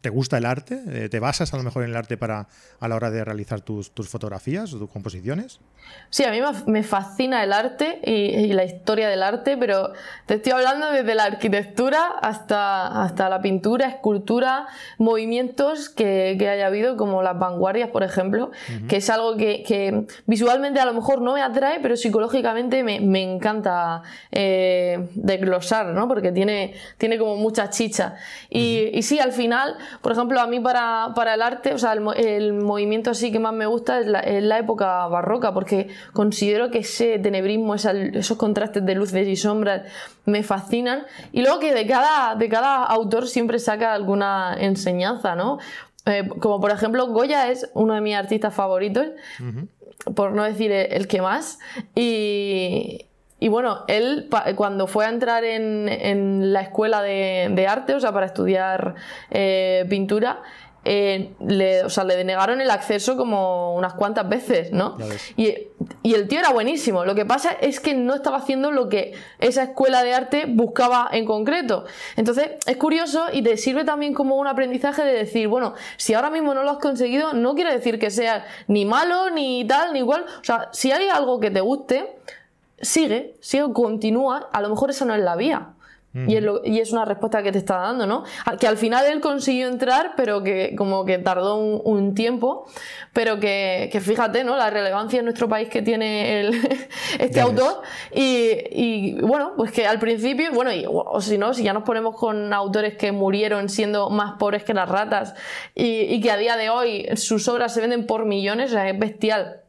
[0.00, 0.80] ¿Te gusta el arte?
[0.88, 3.60] Eh, ¿Te basas a lo mejor en el arte para a la hora de realizar
[3.60, 5.60] tus, fotografías o tus composiciones?
[6.10, 9.92] Sí, a mí me fascina el arte y, la historia del arte, pero
[10.26, 14.66] te estoy hablando desde la arquitectura hasta, hasta la pintura, escultura,
[14.98, 18.50] movimientos que, que haya habido, como las vanguardias, por ejemplo,
[18.88, 23.22] que es algo que, visualmente a lo mejor no me atrae, pero psicológicamente me, me
[23.22, 26.08] encanta eh, desglosar, ¿no?
[26.08, 27.95] Porque tiene, tiene como mucha chicha
[28.50, 33.10] y, sí, al final, por ejemplo, a mí para, el arte, o sea, el, movimiento
[33.10, 38.36] así que más me gusta es la, época barroca, porque considero que ese tenebrismo, esos
[38.36, 39.82] contrastes de luces y sombras
[40.24, 41.04] me fascinan.
[41.32, 45.58] Y luego que de cada, de cada autor siempre saca alguna enseñanza, ¿no?
[46.06, 49.08] Eh, como por ejemplo, Goya es uno de mis artistas favoritos,
[50.14, 51.58] por no decir el que más.
[51.94, 53.05] Y,
[53.38, 58.26] y bueno, él cuando fue a entrar en, la escuela de, arte, o sea, para
[58.26, 58.94] estudiar
[59.30, 60.42] eh, pintura,
[60.88, 64.96] eh, le, o sea, le denegaron el acceso como unas cuantas veces, ¿no?
[65.36, 65.52] Y,
[66.04, 67.04] el tío era buenísimo.
[67.04, 71.08] Lo que pasa es que no estaba haciendo lo que esa escuela de arte buscaba
[71.10, 71.84] en concreto.
[72.14, 76.30] Entonces, es curioso y te sirve también como un aprendizaje de decir, bueno, si ahora
[76.30, 79.98] mismo no lo has conseguido, no quiere decir que sea ni malo, ni tal, ni
[79.98, 80.24] igual.
[80.40, 82.16] O sea, si hay algo que te guste,
[82.80, 85.76] sigue, sigue, continúa, a lo mejor esa no es la vía.
[86.26, 88.24] Y, es una respuesta que te está dando, ¿no?
[88.58, 92.66] Que al final él consiguió entrar, pero que como que tardó un, tiempo,
[93.12, 94.56] pero que, fíjate, ¿no?
[94.56, 97.82] La relevancia en nuestro país que tiene el, este autor.
[98.14, 102.52] Y, bueno, pues que al principio, bueno, o si no, si ya nos ponemos con
[102.52, 105.34] autores que murieron siendo más pobres que las ratas
[105.74, 108.98] y, que a día de hoy sus obras se venden por millones, o sea, es
[108.98, 109.65] bestial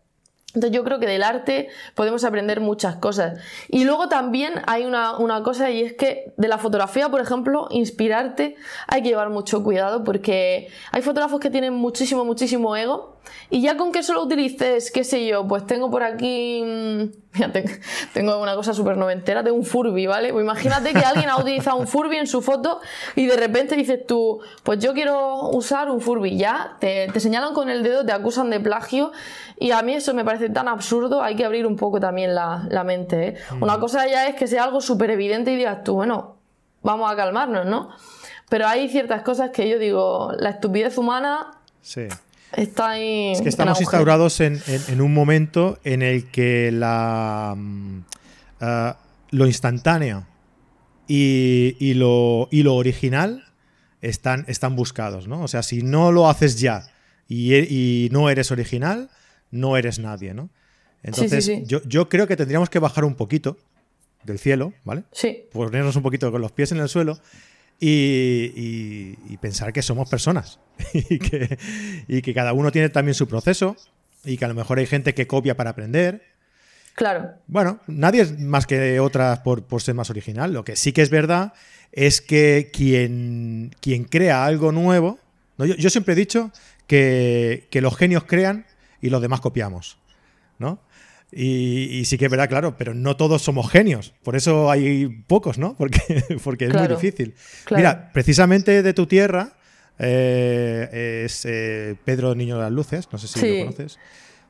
[0.57, 3.39] entonces yo creo que del arte podemos aprender muchas cosas.
[3.69, 8.55] Y luego también hay una, cosa y es que de la fotografía, por ejemplo, inspirarte
[8.87, 13.16] hay que llevar mucho cuidado porque hay fotógrafos que tienen muchísimo, muchísimo ego
[13.49, 16.61] y ya con que solo utilices, qué sé yo, pues tengo por aquí...
[16.63, 17.27] Mm,
[18.13, 20.33] tengo una cosa súper noventera, tengo un Furby, ¿vale?
[20.33, 22.81] Pues imagínate que alguien ha utilizado un Furby en su foto
[23.15, 27.69] y de repente dices tú, pues yo quiero usar un Furby, ya, te, señalan con
[27.69, 29.11] el dedo, te acusan de plagio
[29.59, 32.83] y a mí eso me parece tan absurdo, hay que abrir un poco también la,
[32.83, 33.27] mente.
[33.27, 33.37] ¿eh?
[33.61, 36.37] Una cosa ya es que sea algo súper evidente y digas tú, bueno,
[36.81, 37.89] vamos a calmarnos, ¿no?
[38.49, 41.51] Pero hay ciertas cosas que yo digo, la estupidez humana...
[41.81, 42.07] Sí
[42.57, 43.31] está ahí.
[43.31, 44.61] Es que estamos instaurados en,
[44.99, 47.99] un momento en el que la, mm,
[48.61, 48.97] ah,
[49.31, 50.27] lo instantáneo
[51.07, 53.45] y, lo, y, lo, original
[54.01, 55.41] están, están buscados, ¿no?
[55.41, 56.87] O sea, si no lo haces ya
[57.29, 59.09] y, no eres original,
[59.51, 60.49] no eres nadie, ¿no?
[61.03, 63.57] Entonces, Yo, yo creo que tendríamos que bajar un poquito
[64.23, 65.03] del cielo, ¿vale?
[65.11, 65.45] Sí.
[65.53, 67.17] Ponernos un poquito con los pies en el suelo
[67.79, 70.59] y, pensar que somos personas
[70.93, 71.19] y,
[72.21, 73.75] que, cada uno tiene también su proceso
[74.23, 76.23] y que a lo mejor hay gente que copia para aprender.
[76.95, 77.35] Claro.
[77.45, 80.51] Bueno, nadie es más que otras por, ser más original.
[80.51, 81.53] Lo que sí que es verdad
[81.91, 85.19] es que quien, quien crea algo nuevo,
[85.59, 86.51] yo, siempre he dicho
[86.87, 88.65] que, que los genios crean
[89.01, 89.97] y los demás copiamos.
[90.59, 90.79] ¿no?
[91.31, 94.13] Y, sí que es verdad, claro, pero no todos somos genios.
[94.23, 95.75] Por eso hay pocos, ¿no?
[95.77, 97.35] Porque, porque es muy difícil.
[97.75, 99.53] Mira, precisamente de tu tierra
[99.99, 103.99] eh, es eh, Pedro Niño de las Luces, no sé si lo conoces.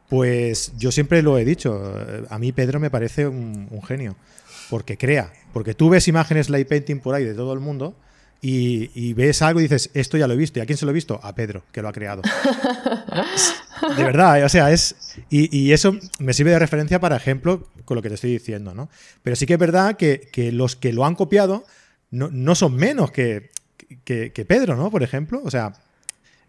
[0.07, 4.15] Pues yo siempre lo he dicho, eh, a mí Pedro me parece un, un genio,
[4.69, 7.95] porque crea, porque tú ves imágenes light painting por ahí de todo el mundo
[8.41, 10.59] y, ves algo y dices, esto ya lo he visto.
[10.59, 11.19] ¿Y a quién se lo he visto?
[11.23, 12.21] A Pedro, que lo ha creado.
[13.95, 14.95] de verdad, o sea, es.
[15.29, 18.89] Y, eso me sirve de referencia para ejemplo con lo que te estoy diciendo, ¿no?
[19.23, 21.63] Pero sí que es verdad que, los que lo han copiado
[22.11, 23.51] no, son menos que,
[24.47, 24.91] Pedro, ¿no?
[24.91, 25.41] Por ejemplo.
[25.43, 25.73] O sea,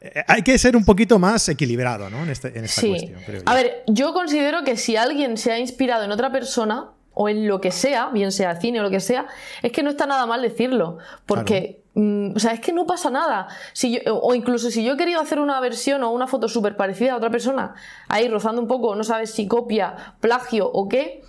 [0.01, 2.23] eh, hay que ser un poquito más equilibrado, ¿no?
[2.23, 3.21] En, este, esta cuestión.
[3.47, 7.49] A ver, yo considero que si alguien se ha inspirado en otra persona, o en
[7.49, 9.27] lo que sea, bien sea cine o lo que sea,
[9.61, 10.99] es que no está nada mal decirlo.
[11.27, 13.49] Porque, mm, o sea, es que no pasa nada.
[13.73, 17.13] Si o incluso si yo he querido hacer una versión o una foto súper parecida
[17.13, 17.75] a otra persona,
[18.09, 21.23] ahí rozando un poco, no sabes si copia, plagio o qué,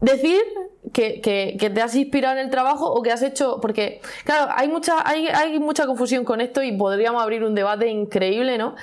[0.00, 0.42] decir
[0.92, 1.20] que,
[1.74, 3.58] te has inspirado en el trabajo o que has hecho.
[3.60, 7.88] Porque, claro, hay mucha, hay, hay mucha confusión con esto y podríamos abrir un debate
[7.88, 8.74] increíble, ¿no?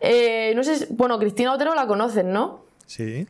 [0.00, 2.60] Eh, no sé, bueno, Cristina Otero la conocen, ¿no?
[2.86, 3.26] Sí.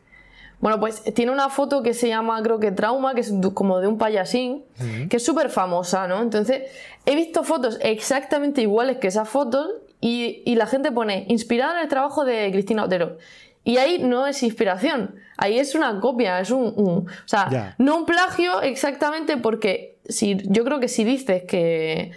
[0.61, 3.87] Bueno, pues tiene una foto que se llama, creo que Trauma, que es como de
[3.87, 4.63] un payasín,
[5.09, 6.21] que es súper famosa, ¿no?
[6.21, 6.69] Entonces,
[7.05, 9.67] he visto fotos exactamente iguales que esas fotos
[9.99, 13.17] y, la gente pone inspirada en el trabajo de Cristina Otero.
[13.63, 16.73] Y ahí no es inspiración, ahí es una copia, es un...
[16.77, 22.11] o sea, no un plagio exactamente porque si, yo creo que si dices que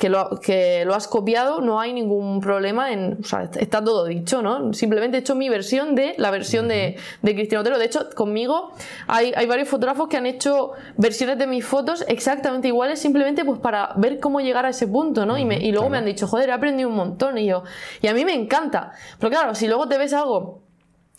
[0.00, 3.18] que lo, que lo has copiado, no hay ningún problema en.
[3.20, 4.72] O sea, está todo dicho, ¿no?
[4.72, 7.78] Simplemente he hecho mi versión de la versión de, de Cristiano Otero.
[7.78, 8.72] De hecho, conmigo
[9.06, 13.60] hay, hay, varios fotógrafos que han hecho versiones de mis fotos exactamente iguales, simplemente pues
[13.60, 15.36] para ver cómo llegar a ese punto, ¿no?
[15.36, 17.36] y, me, y, luego me han dicho, joder, he aprendido un montón.
[17.36, 17.64] Y yo,
[18.00, 18.92] y a mí me encanta.
[19.18, 20.62] Pero claro, si luego te ves algo.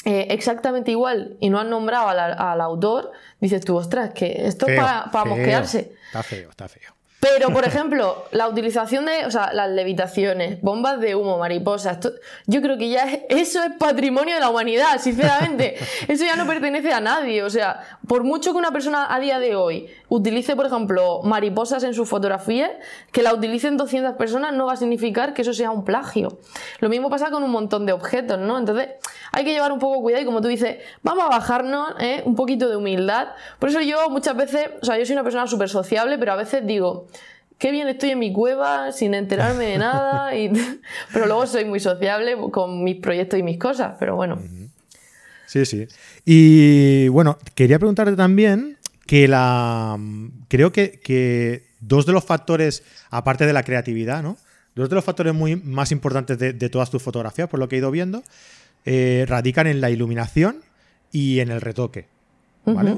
[0.04, 4.76] Eh, exactamente igual y no han nombrado al, autor, dices tú, ostras, que esto es
[4.76, 5.94] para, para mosquearse.
[6.08, 7.01] Está feo, está feo.
[7.22, 12.00] Pero, por ejemplo, la utilización de, o sea, las levitaciones, bombas de humo, mariposas,
[12.48, 15.76] yo creo que ya eso es patrimonio de la humanidad, sinceramente.
[16.08, 17.44] Eso ya no pertenece a nadie.
[17.44, 21.84] O sea, por mucho que una persona a día de hoy utilice, por ejemplo, mariposas
[21.84, 22.72] en sus fotografías,
[23.12, 26.40] que la utilicen 200 personas no va a significar que eso sea un plagio.
[26.80, 28.58] Lo mismo pasa con un montón de objetos, ¿no?
[28.58, 28.90] Entonces,
[29.32, 32.24] hay que llevar un poco cuidado y como tú dices, vamos a bajarnos ¿eh?
[32.26, 33.30] un poquito de humildad.
[33.60, 36.36] Por eso yo muchas veces, o sea, yo soy una persona súper sociable, pero a
[36.36, 37.08] veces digo,
[37.62, 40.52] qué bien estoy en mi cueva sin enterarme de nada, y...
[41.14, 44.42] pero luego soy muy sociable con mis proyectos y mis cosas, pero bueno.
[45.46, 45.88] Sí, sí.
[46.26, 49.96] Y bueno, quería preguntarte también que la...
[50.48, 54.38] Creo que, dos de los factores, aparte de la creatividad, ¿no?
[54.74, 57.76] Dos de los factores muy, más importantes de, de todas tus fotografías, por lo que
[57.76, 58.24] he ido viendo,
[58.86, 60.62] eh, radican en la iluminación
[61.12, 62.08] y en el retoque.
[62.66, 62.98] ¿Vale?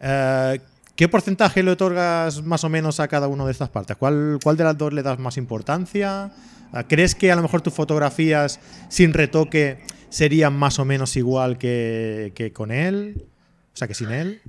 [0.00, 0.60] Eh,
[0.96, 3.96] ¿Qué porcentaje le otorgas más o menos a cada una de estas partes?
[3.96, 6.30] ¿Cuál, ¿Cuál, de las dos le das más importancia?
[6.72, 11.58] Eh, ¿Crees que a lo mejor tus fotografías sin retoque serían más o menos igual
[11.58, 13.26] que, que con él?
[13.72, 14.40] O sea, que sin él.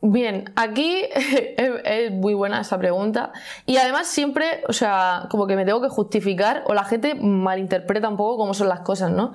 [0.00, 1.04] Bien, aquí
[1.56, 3.32] es, muy buena esa pregunta.
[3.66, 8.08] Y además siempre, o sea, como que me tengo que justificar o la gente malinterpreta
[8.08, 9.32] un poco cómo son las cosas, ¿no?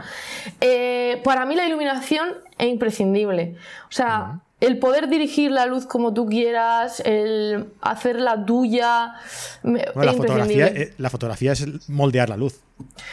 [0.60, 3.56] Eh, para mí la iluminación es imprescindible.
[3.90, 9.16] O sea, el poder dirigir la luz como tú quieras, el hacer la tuya.
[9.64, 12.62] la, fotografía, eh, la fotografía es moldear la luz,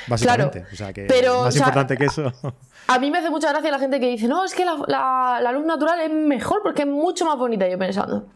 [0.06, 0.66] básicamente.
[0.72, 2.32] o sea, que pero, más importante que eso.
[2.86, 5.52] A mí me hace mucha gracia la gente que dice, no, es que la, la
[5.52, 7.68] luz natural es mejor porque es mucho más bonita.
[7.68, 8.26] Yo pensando,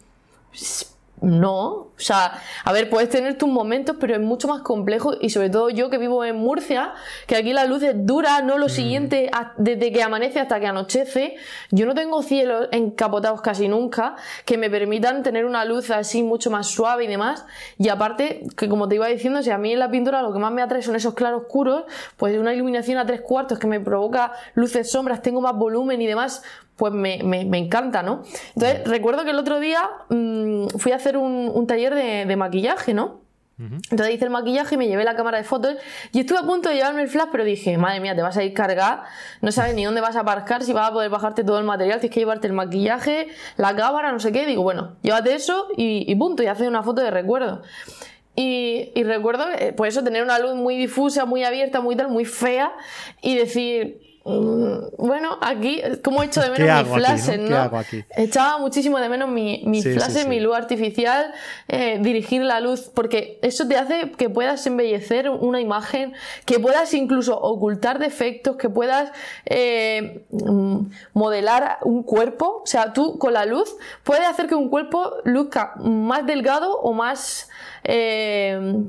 [1.23, 2.33] no, o sea,
[2.65, 5.89] a ver, puedes tener tus momentos, pero es mucho más complejo y sobre todo yo
[5.89, 6.95] que vivo en Murcia,
[7.29, 8.71] que aquí la luz es dura, no lo mm.
[8.71, 11.37] siguiente desde que amanece hasta que anochece,
[11.71, 16.51] yo no tengo cielos encapotados casi nunca que me permitan tener una luz así mucho
[16.51, 17.45] más suave y demás.
[17.79, 20.41] Y aparte, que como te iba diciendo, si a mí en la pintura lo que
[20.41, 21.85] más me atrae son esos claros oscuros,
[22.17, 26.07] pues una iluminación a tres cuartos que me provoca luces, sombras, tengo más volumen y
[26.07, 26.43] demás,
[26.77, 27.19] pues me,
[27.59, 28.23] encanta, ¿no?
[28.55, 33.23] Entonces, recuerdo que el otro día mm, fui a hacer un, taller de, maquillaje, ¿no?
[33.59, 35.77] Entonces hice el maquillaje y me llevé la cámara de fotos
[36.11, 38.43] y estuve a punto de llevarme el flash, pero dije, madre mía, te vas a
[38.43, 39.03] ir cargar,
[39.41, 42.01] no sabes ni dónde vas a aparcar, si vas a poder bajarte todo el material,
[42.01, 44.47] tienes que llevarte el maquillaje, la cámara, no sé qué.
[44.47, 47.63] Digo, bueno, llévate eso y, punto, y haces una foto de recuerdo.
[48.35, 52.09] Y, y recuerdo, eh, pues eso, tener una luz muy difusa, muy abierta, muy tal,
[52.09, 52.73] muy fea
[53.21, 57.71] y decir, bueno, aquí, como he hecho de menos mi flashes, ¿no?
[58.17, 59.83] Echaba muchísimo de menos mi, mi
[60.29, 61.33] mi luz artificial,
[61.69, 66.13] eh, dirigir la luz, porque eso te hace que puedas embellecer una imagen,
[66.45, 69.11] que puedas incluso ocultar defectos, que puedas
[69.47, 70.79] eh, mm,
[71.15, 72.63] modelar un cuerpo.
[72.63, 76.93] O sea, tú con la luz puedes hacer que un cuerpo luzca más delgado o
[76.93, 77.49] más.
[77.85, 78.85] Eh,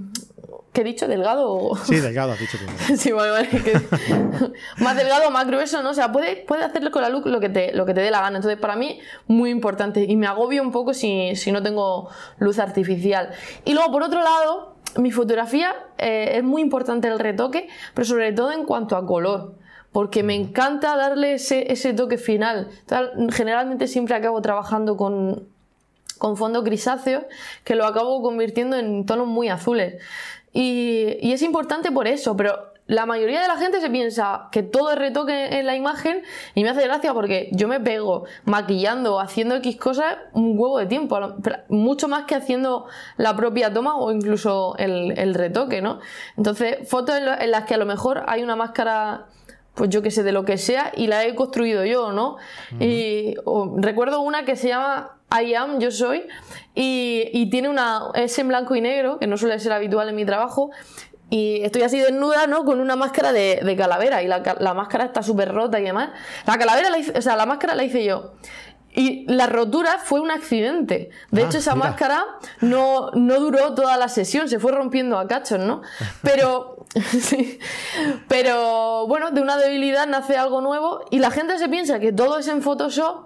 [0.74, 1.08] ¿Qué he dicho?
[1.08, 1.76] ¿Delgado?
[1.84, 2.96] Sí, delgado, has dicho tú.
[2.98, 3.48] sí, vale, vale.
[4.78, 5.92] más delgado, más grueso, ¿no?
[5.92, 8.10] O sea, puede, puede hacerle con la luz lo que, te, lo que te dé
[8.10, 8.38] la gana.
[8.38, 10.04] Entonces, para mí, muy importante.
[10.04, 12.10] Y me agobio un poco si, si no tengo
[12.40, 13.30] luz artificial.
[13.66, 18.34] Y luego, por otro lado, mi fotografía eh, es muy importante el retoque, pero sobre
[18.34, 19.56] todo en cuanto a color
[19.92, 22.68] porque me encanta darle ese, ese toque final.
[23.32, 25.48] generalmente siempre acabo trabajando con,
[26.18, 27.26] con fondos grisáceos
[27.64, 30.02] que lo acabo convirtiendo en tonos muy azules.
[30.54, 34.92] Y, es importante por eso, pero la mayoría de la gente se piensa que todo
[34.92, 36.22] es retoque en la imagen
[36.54, 40.86] y me hace gracia porque yo me pego maquillando, haciendo X cosas un huevo de
[40.86, 41.18] tiempo,
[41.70, 42.86] mucho más que haciendo
[43.18, 46.00] la propia toma o incluso el, retoque, ¿no?
[46.38, 49.28] Entonces, fotos en, las que a lo mejor hay una máscara
[49.76, 52.38] pues yo que sé, de lo que sea, y la he construido yo, ¿no?
[52.80, 53.34] Y
[53.78, 56.28] recuerdo una que se llama I am, yo soy,
[56.76, 60.26] y, tiene una, es en blanco y negro, que no suele ser habitual en mi
[60.26, 60.72] trabajo,
[61.30, 62.64] y estoy así desnuda, ¿no?
[62.66, 66.12] Con una máscara de, calavera, y la, máscara está súper rota y demás.
[66.46, 68.34] La calavera, la hice, o sea, la máscara la hice yo.
[68.96, 71.10] Y la rotura fue un accidente.
[71.32, 71.88] De Ah, hecho, esa mira.
[71.90, 72.24] máscara
[72.62, 75.82] no, no duró toda la sesión, se fue rompiendo a cachos, ¿no?
[76.22, 76.86] Pero,
[77.20, 77.58] sí.
[78.28, 82.38] Pero bueno, de una debilidad nace algo nuevo y la gente se piensa que todo
[82.38, 83.26] es en Photoshop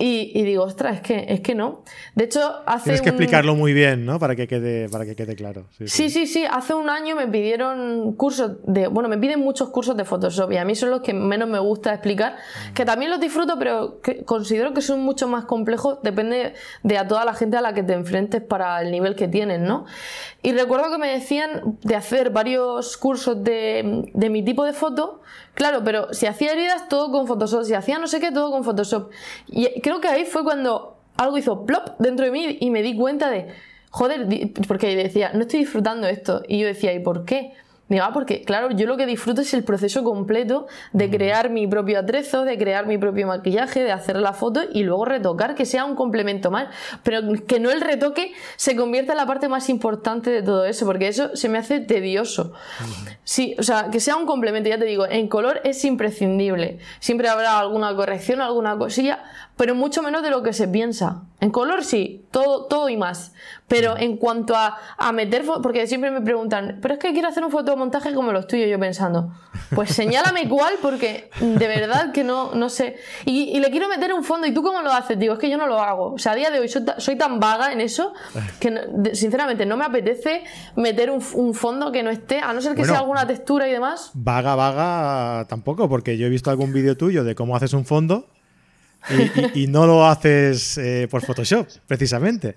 [0.00, 1.82] y, y digo, ostras, es que, es que no.
[2.14, 4.18] De hecho, hace Tienes que un- explicarlo muy bien, ¿no?
[4.18, 5.66] Para que quede, para que quede claro.
[5.78, 6.44] Sí, Sí, sí, sí.
[6.50, 8.86] Hace un año me pidieron cursos de.
[8.88, 11.58] Bueno, me piden muchos cursos de Photoshop y a mí son los que menos me
[11.58, 12.36] gusta explicar.
[12.74, 15.98] Que también los disfruto, pero que considero que son mucho más complejos.
[16.02, 19.28] Depende de a toda la gente a la que te enfrentes para el nivel que
[19.28, 19.84] tienen, ¿no?
[20.42, 25.20] Y recuerdo que me decían de hacer varios cursos de, de mi tipo de foto.
[25.54, 27.64] Claro, pero si hacía heridas, todo con Photoshop.
[27.64, 29.10] Si hacía no sé qué, todo con Photoshop.
[29.48, 32.96] Y creo que ahí fue cuando algo hizo plop dentro de mí y me di
[32.96, 33.48] cuenta de.
[33.90, 34.26] Joder,
[34.68, 36.42] porque decía, no estoy disfrutando esto.
[36.48, 37.52] Y yo decía, ¿y por qué?
[37.90, 41.66] Digo, ah, porque claro, yo lo que disfruto es el proceso completo de crear mi
[41.66, 45.66] propio atrezo, de crear mi propio maquillaje, de hacer la foto y luego retocar, que
[45.66, 46.68] sea un complemento más.
[47.02, 50.86] Pero que no el retoque se convierta en la parte más importante de todo eso,
[50.86, 52.52] porque eso se me hace tedioso.
[53.24, 56.78] Sí, o sea, que sea un complemento, ya te digo, en color es imprescindible.
[57.00, 59.24] Siempre habrá alguna corrección, alguna cosilla,
[59.60, 61.24] pero mucho menos de lo que se piensa.
[61.38, 63.34] En color sí, todo, todo y más.
[63.68, 67.44] Pero en cuanto a, a meter, porque siempre me preguntan, pero es que quiero hacer
[67.44, 69.34] un fotomontaje como los tuyos, yo pensando,
[69.74, 72.96] pues señálame cuál, porque de verdad que no, no sé.
[73.26, 75.18] Y, y le quiero meter un fondo, ¿y tú cómo lo haces?
[75.18, 76.14] Digo, es que yo no lo hago.
[76.14, 78.14] O sea, a día de hoy soy, soy tan vaga en eso
[78.60, 78.80] que no-
[79.12, 80.42] sinceramente no me apetece
[80.76, 82.92] meter un, un fondo que no esté, a no ser que Bueno.
[82.94, 84.10] sea alguna textura y demás.
[84.14, 88.24] Vaga, vaga tampoco, porque yo he visto algún vídeo tuyo de cómo haces un fondo
[89.54, 92.56] y, y- y no lo haces eh, por Photoshop, precisamente.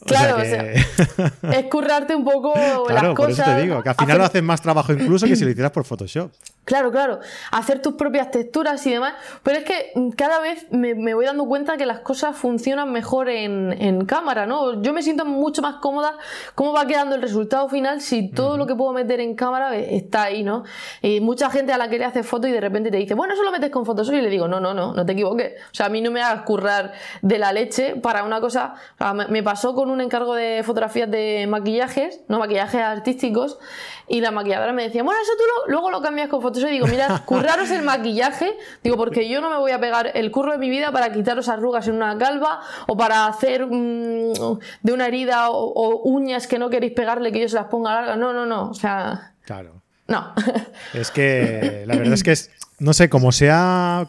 [0.00, 3.48] O Claro, sea o sea, es currarte un poco las claro, por cosas.
[3.48, 5.50] eso te digo, que al final hacer- lo haces más trabajo incluso que si lo
[5.50, 6.30] hicieras por Photoshop.
[6.68, 9.14] Claro, claro, hacer tus propias texturas y demás.
[9.42, 12.92] Pero es que mm, cada vez me, me voy dando cuenta que las cosas funcionan
[12.92, 14.82] mejor en, en cámara, ¿no?
[14.82, 16.18] Yo me siento mucho más cómoda
[16.54, 19.96] cómo va quedando el resultado final si todo lo que puedo meter en cámara eh,
[19.96, 20.64] está ahí, ¿no?
[21.00, 23.32] Y mucha gente a la que le hace foto y de repente te dice, bueno,
[23.32, 25.54] eso lo metes con Photoshop y le digo, no, no, no, no te equivoques.
[25.72, 28.74] O sea, a mí no me hagas currar de la leche para una cosa.
[28.94, 33.58] o sea, me- me pasó con un encargo de fotografías de maquillajes, no maquillajes artísticos,
[34.06, 36.57] y la maquilladora me decía, bueno, eso tú lo- luego lo cambias con Photoshop.
[36.66, 40.30] Y digo, mira, curraros el maquillaje, digo, porque yo no me voy a pegar el
[40.30, 44.92] curro de mi vida para quitaros arrugas en una calva o para hacer mm, de
[44.92, 48.18] una herida o, o uñas que no queréis pegarle que yo se las ponga largas.
[48.18, 49.80] No, no, no, o sea, Claro.
[50.08, 50.32] no.
[50.94, 54.08] Es que la verdad es que es, no sé, como se ha,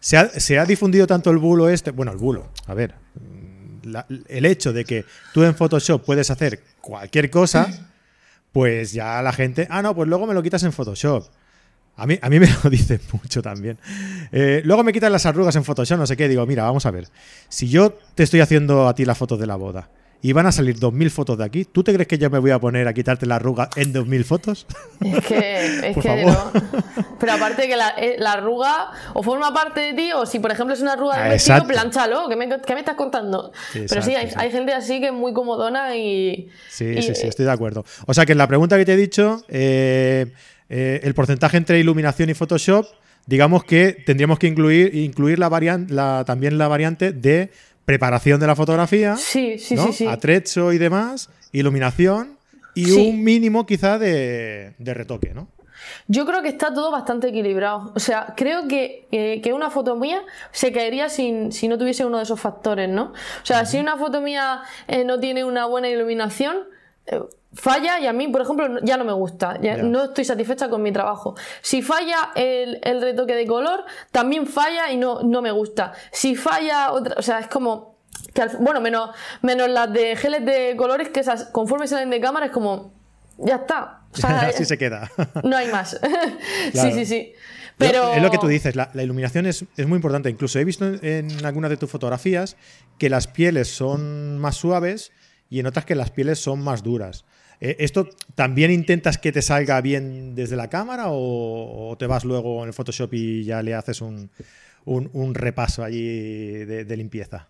[0.00, 2.94] se ha, se ha difundido tanto el bulo este, bueno, el bulo, a ver,
[3.84, 7.68] la- el hecho de que tú en Photoshop puedes hacer cualquier cosa,
[8.54, 11.26] pues ya la gente, ah, no, pues luego me lo quitas en Photoshop.
[11.96, 13.78] A mí, a mí me lo dicen mucho también.
[14.30, 16.28] Eh, luego me quitan las arrugas en Photoshop, no sé qué.
[16.28, 17.08] Digo, mira, vamos a ver.
[17.48, 19.90] Si yo te estoy haciendo a ti las fotos de la boda
[20.26, 22.50] y van a salir 2.000 fotos de aquí, ¿tú te crees que yo me voy
[22.50, 24.66] a poner a quitarte la arruga en 2.000 fotos?
[25.02, 26.50] Es que, es que no.
[27.20, 30.50] Pero aparte que la, eh, la arruga o forma parte de ti, o si por
[30.50, 32.26] ejemplo es una arruga de vestido, planchalo.
[32.30, 33.52] ¿Qué me, qué me estás contando?
[33.74, 34.34] Pero sí, hay, sí.
[34.38, 36.48] hay gente así que es muy comodona y.
[36.70, 37.84] Sí, y- sí, sí, estoy de acuerdo.
[38.06, 40.32] O sea que en la pregunta que te he dicho, eh,
[40.70, 42.86] eh, el porcentaje entre iluminación y Photoshop,
[43.26, 47.50] digamos que tendríamos que incluir, incluir la varian- la, también la variante de
[47.84, 49.86] preparación de la fotografía, Sí, sí, ¿no?
[49.86, 50.06] sí, sí.
[50.06, 52.36] atrecho y demás, iluminación
[52.74, 55.48] y un mínimo quizá de, de retoque, ¿no?
[56.08, 57.92] Yo creo que está todo bastante equilibrado.
[57.94, 62.04] O sea, creo que, que- que una foto mía se caería sin, si no tuviese
[62.06, 63.12] uno de esos factores, ¿no?
[63.12, 66.70] O sea, si una foto mía eh, no tiene una buena iluminación, eh,
[67.54, 69.58] falla y a mí, por ejemplo, ya no me gusta.
[69.60, 69.82] Ya Ya.
[69.82, 71.34] No estoy satisfecha con mi trabajo.
[71.62, 75.92] Si falla el, el retoque de color, también falla y no, no me gusta.
[76.12, 77.94] Si falla otra, o sea, es como...
[78.32, 79.10] Que al- bueno, menos,
[79.42, 82.92] menos las de geles de colores que esas, conforme salen de cámara, es como...
[83.38, 84.00] Ya está.
[84.12, 85.10] O sea, Así se queda.
[85.44, 85.98] no hay más.
[86.72, 86.90] Claro.
[86.90, 87.32] Sí, sí, sí.
[87.76, 88.14] Pero.
[88.14, 90.30] Es lo que tú dices, la, la iluminación es, es muy importante.
[90.30, 92.56] Incluso he visto en, en algunas de tus fotografías
[92.98, 95.10] que las pieles son más suaves
[95.50, 97.24] y en otras que las pieles son más duras.
[97.60, 102.24] Eh, ¿Esto también intentas que te salga bien desde la cámara o, o te vas
[102.24, 104.30] luego en el Photoshop y ya le haces un,
[104.84, 106.04] un- un repaso allí
[106.64, 107.48] de, de limpieza?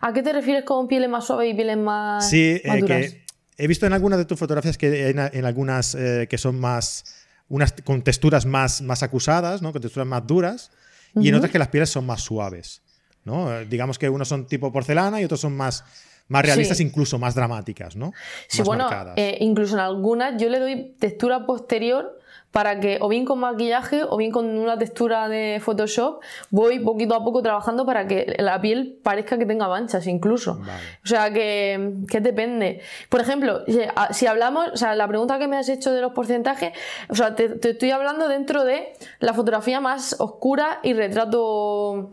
[0.00, 3.00] ¿A qué te refieres con pieles más suaves y pieles más, Sí, más eh, duras?
[3.12, 3.22] que
[3.56, 7.04] he visto en algunas de tus fotografías que en, en algunas eh, que son más
[7.48, 9.72] unas con texturas más, más acusadas, ¿no?
[9.72, 10.70] Con texturas más duras,
[11.14, 12.82] y en otras que las pieles son más suaves.
[13.24, 13.64] ¿no?
[13.64, 15.84] Digamos que unos son tipo porcelana y otros son más,
[16.28, 16.84] más realistas, Sí.
[16.84, 18.12] incluso más dramáticas, ¿no?
[18.48, 22.18] Sí, más bueno, eh, incluso en algunas yo le doy textura posterior
[22.52, 27.14] para que o bien con maquillaje o bien con una textura de Photoshop voy poquito
[27.14, 30.60] a poco trabajando para que la piel parezca que tenga manchas incluso.
[31.04, 32.80] O sea, que, que, depende.
[33.10, 33.62] Por ejemplo,
[34.10, 36.72] si hablamos, o sea, la pregunta que me has hecho de los porcentajes,
[37.10, 42.12] o sea, te, te estoy hablando dentro de la fotografía más oscura y retrato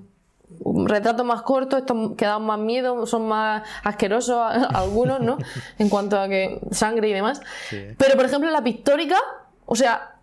[0.86, 4.40] retratos más cortos, estos que dan más miedo, son más asquerosos
[4.74, 5.38] algunos, ¿no?
[5.80, 7.42] en cuanto a que sangre y demás.
[7.70, 9.18] Pero, por ejemplo, la pictórica,
[9.66, 10.16] o sea,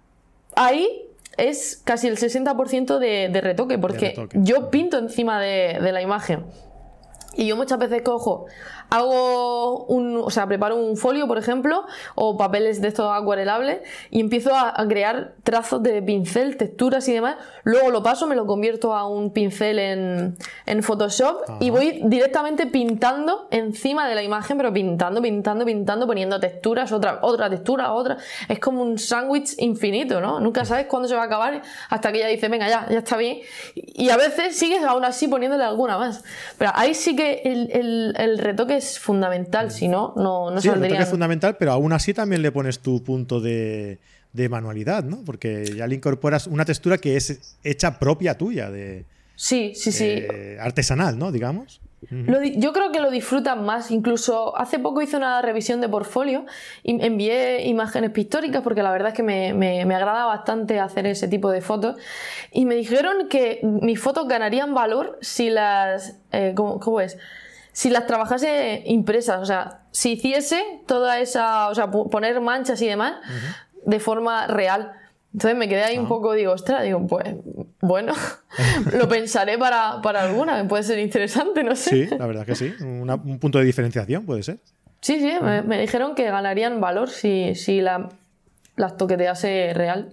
[0.56, 1.06] ahí
[1.36, 6.44] es casi el 60% de, retoque, porque yo pinto encima de, de la imagen.
[7.34, 8.46] Y yo muchas veces cojo
[8.90, 14.20] hago un, o sea, preparo un folio, por ejemplo, o papeles de estos acuarelables y
[14.20, 17.36] empiezo a, crear trazos de pincel, texturas y demás.
[17.62, 22.66] Luego lo paso, me lo convierto a un pincel en, en Photoshop y voy directamente
[22.66, 28.16] pintando encima de la imagen, pero pintando, pintando, pintando, poniendo texturas, otra, otra textura, otra.
[28.48, 30.40] Es como un sándwich infinito, ¿no?
[30.40, 33.16] Nunca sabes cuándo se va a acabar hasta que ella dice, venga, ya, ya está
[33.16, 33.38] bien.
[33.74, 36.24] Y a veces sigues aún así poniéndole alguna más.
[36.58, 40.68] Pero ahí sí que el, el, el retoque es fundamental, si no, no, no sí,
[40.68, 43.98] es fundamental, pero aún así también le pones tu punto de,
[44.48, 45.22] manualidad, ¿no?
[45.24, 49.04] Porque ya le incorporas una textura que es hecha propia tuya, de.
[49.36, 50.04] Sí, sí, sí.
[50.06, 51.32] Eh, artesanal, ¿no?
[51.32, 51.80] Digamos.
[52.08, 53.90] Yo creo que lo disfrutan más.
[53.90, 56.46] Incluso hace poco hice una revisión de portfolio
[56.82, 61.50] y envié imágenes pictóricas porque la verdad es que me, agrada bastante hacer ese tipo
[61.50, 61.96] de fotos.
[62.52, 66.16] Y me dijeron que mis fotos ganarían valor si las.
[66.32, 67.18] Eh, ¿cómo, es?
[67.72, 72.86] si las trabajase impresas, o sea, si hiciese toda esa, o sea, poner manchas y
[72.86, 73.14] demás
[73.84, 74.92] de forma real.
[75.32, 76.08] Entonces me quedé ahí un ah.
[76.08, 77.36] poco, digo, ostras, digo, pues
[77.80, 78.14] bueno,
[78.92, 82.08] lo pensaré para, para, alguna, puede ser interesante, no sé.
[82.08, 84.58] Sí, la verdad que sí, un punto de diferenciación puede ser.
[85.00, 85.32] Sí, sí,
[85.66, 88.10] me, dijeron que ganarían valor si, si la,
[88.76, 90.10] las toquetease real.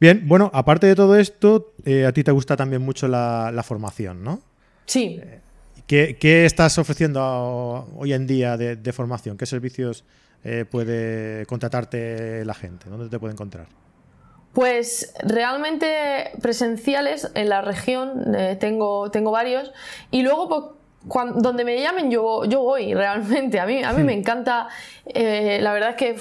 [0.00, 3.62] Bien, bueno, aparte de todo esto, eh, a ti te gusta también mucho la, la
[3.62, 4.42] formación, ¿no?
[4.86, 5.20] Sí.
[5.22, 5.40] Eh,
[5.86, 7.22] ¿Qué, estás ofreciendo
[7.96, 9.36] hoy en día de, formación?
[9.36, 10.04] ¿Qué servicios
[10.42, 12.88] eh, puede contratarte la gente?
[12.88, 13.66] ¿Dónde te puede encontrar?
[14.52, 19.72] Pues realmente presenciales en la región eh, tengo, tengo varios
[20.10, 23.60] y luego pues, donde me llamen yo, yo voy realmente.
[23.60, 24.18] A mí, a mí me hmm.
[24.18, 24.68] encanta,
[25.06, 26.16] eh, la verdad es que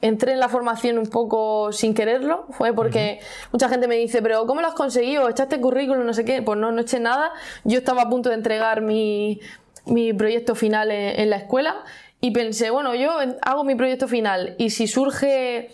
[0.00, 3.20] entré en la formación un poco sin quererlo, fue porque
[3.52, 5.28] mucha gente me dice, pero ¿cómo lo has conseguido?
[5.28, 6.04] ¿Echaste currículum?
[6.04, 6.42] No sé qué.
[6.42, 7.32] Pues no, no eché nada.
[7.64, 9.40] Yo estaba a punto de entregar mi,
[10.16, 11.84] proyecto final en la escuela
[12.20, 13.10] y pensé, bueno, yo
[13.42, 15.70] hago mi proyecto final y si surge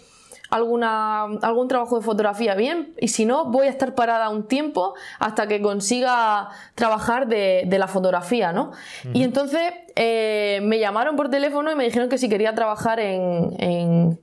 [0.51, 4.95] alguna, algún trabajo de fotografía bien y si no voy a estar parada un tiempo
[5.19, 8.73] hasta que consiga trabajar de, la fotografía, ¿no?
[9.15, 14.21] Y entonces eh, me llamaron por teléfono y me dijeron que si quería trabajar en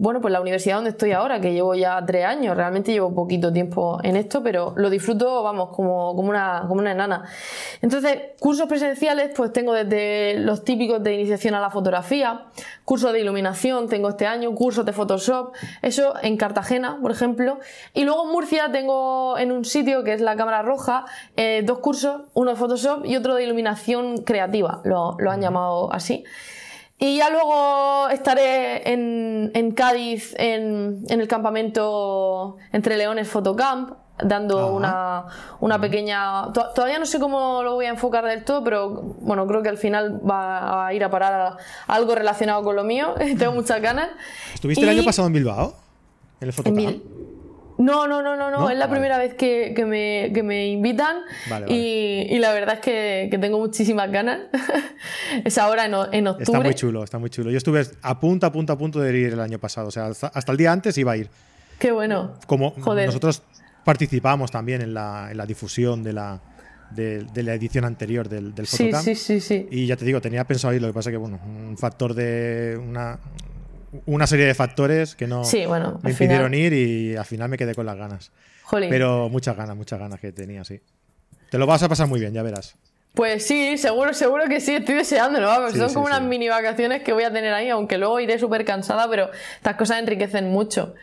[0.00, 3.52] bueno, pues la universidad donde estoy ahora, que llevo ya tres años, realmente llevo poquito
[3.52, 7.24] tiempo en esto, pero lo disfruto, vamos, como, como, una, como una enana.
[7.82, 12.44] Entonces, cursos presenciales, pues tengo desde los típicos de iniciación a la fotografía,
[12.84, 17.58] cursos de iluminación tengo este año, cursos de Photoshop, eso en Cartagena, por ejemplo.
[17.92, 21.78] Y luego en Murcia tengo en un sitio que es la Cámara Roja, eh, dos
[21.78, 26.24] cursos, uno de Photoshop y otro de iluminación creativa, lo, lo han llamado así.
[26.98, 33.92] Y ya luego estaré en, en Cádiz, en, en, el campamento Entre Leones Fotocamp,
[34.22, 35.26] dando una,
[35.60, 36.52] una, pequeña...
[36.52, 38.90] Todavía no sé cómo lo voy a enfocar del todo, pero
[39.20, 42.82] bueno, creo que al final va a ir a parar a algo relacionado con lo
[42.82, 43.14] mío.
[43.38, 44.08] Tengo muchas ganas.
[44.52, 45.74] ¿Estuviste el año pasado en Bilbao?
[46.40, 47.17] En el Fotocamp.
[47.78, 48.70] No, no, no, no, no.
[48.70, 51.18] Es la primera vez que, me, me, invitan
[51.68, 54.40] y, la verdad es que, tengo muchísimas ganas.
[55.44, 56.42] es ahora en, en, octubre.
[56.42, 57.50] Está muy chulo, está muy chulo.
[57.50, 59.88] Yo estuve a punto, a punto, a punto de ir el año pasado.
[59.88, 61.30] O sea, hasta, el día antes iba a ir.
[61.78, 62.34] Qué bueno.
[62.46, 63.42] Como nosotros
[63.84, 66.40] participamos también en la, en la difusión de la,
[66.90, 70.44] de, la edición anterior del, del sí, sí, sí, sí, Y ya te digo, tenía
[70.44, 73.18] pensado ir, lo que pasa que, bueno, un factor de una,
[74.06, 75.42] una serie de factores que no
[76.02, 78.32] me impidieron ir y al final me quedé con las ganas.
[78.70, 80.80] Pero muchas ganas, muchas ganas que tenía, sí.
[81.50, 82.76] Te lo vas a pasar muy bien, ya verás.
[83.14, 85.70] Pues sí, seguro, seguro que sí, estoy deseándolo.
[85.72, 89.08] Son como unas mini vacaciones que voy a tener ahí, aunque luego iré súper cansada,
[89.08, 90.94] pero estas cosas enriquecen mucho.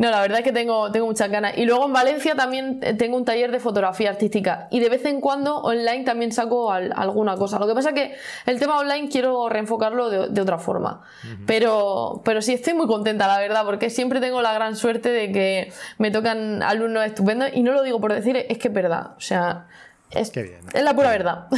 [0.00, 1.58] No, la verdad es que tengo, tengo muchas ganas.
[1.58, 4.66] Y luego en Valencia también eh, tengo un taller de fotografía artística.
[4.70, 7.58] Y de vez en cuando online también saco alguna cosa.
[7.58, 8.14] Lo que pasa es que
[8.46, 11.02] el tema online quiero reenfocarlo de, otra forma.
[11.46, 15.32] pero, pero sí, estoy muy contenta, la verdad, porque siempre tengo la gran suerte de
[15.32, 17.50] que me tocan alumnos estupendos.
[17.52, 19.10] Y no lo digo por decir, es que es verdad.
[19.18, 19.66] O sea,
[20.12, 21.48] es, es la pura verdad.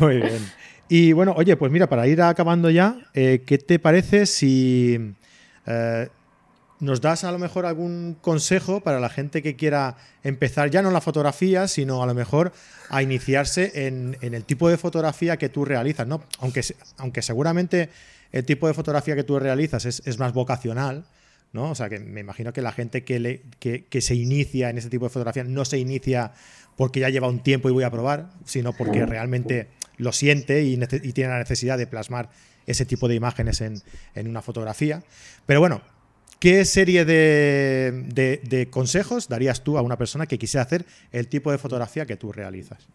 [0.00, 0.50] Muy bien.
[0.88, 5.14] Y bueno, oye, pues mira, para ir acabando ya, eh, ¿qué te parece si...
[5.66, 6.08] Eh,
[6.80, 10.88] ¿nos das a lo mejor algún consejo para la gente que quiera empezar ya no
[10.88, 12.52] en la fotografía, sino a lo mejor
[12.90, 16.06] a iniciarse en, el tipo de fotografía que tú realizas?
[16.06, 16.22] ¿no?
[16.40, 16.62] Aunque,
[16.98, 17.90] aunque seguramente
[18.32, 21.04] el tipo de fotografía que tú realizas es, más vocacional,
[21.52, 21.70] ¿no?
[21.70, 24.90] O sea, que me imagino que la gente que, le, que, se inicia en ese
[24.90, 26.32] tipo de fotografía no se inicia
[26.76, 30.74] porque ya lleva un tiempo y voy a probar, sino porque realmente lo siente y,
[30.74, 32.28] y tiene la necesidad de plasmar
[32.66, 33.82] ese tipo de imágenes en,
[34.16, 35.02] una fotografía.
[35.46, 35.80] Pero bueno,
[36.38, 41.58] ¿qué serie de, consejos darías tú a una persona que quisiera hacer el tipo de
[41.58, 42.86] fotografía que tú realizas?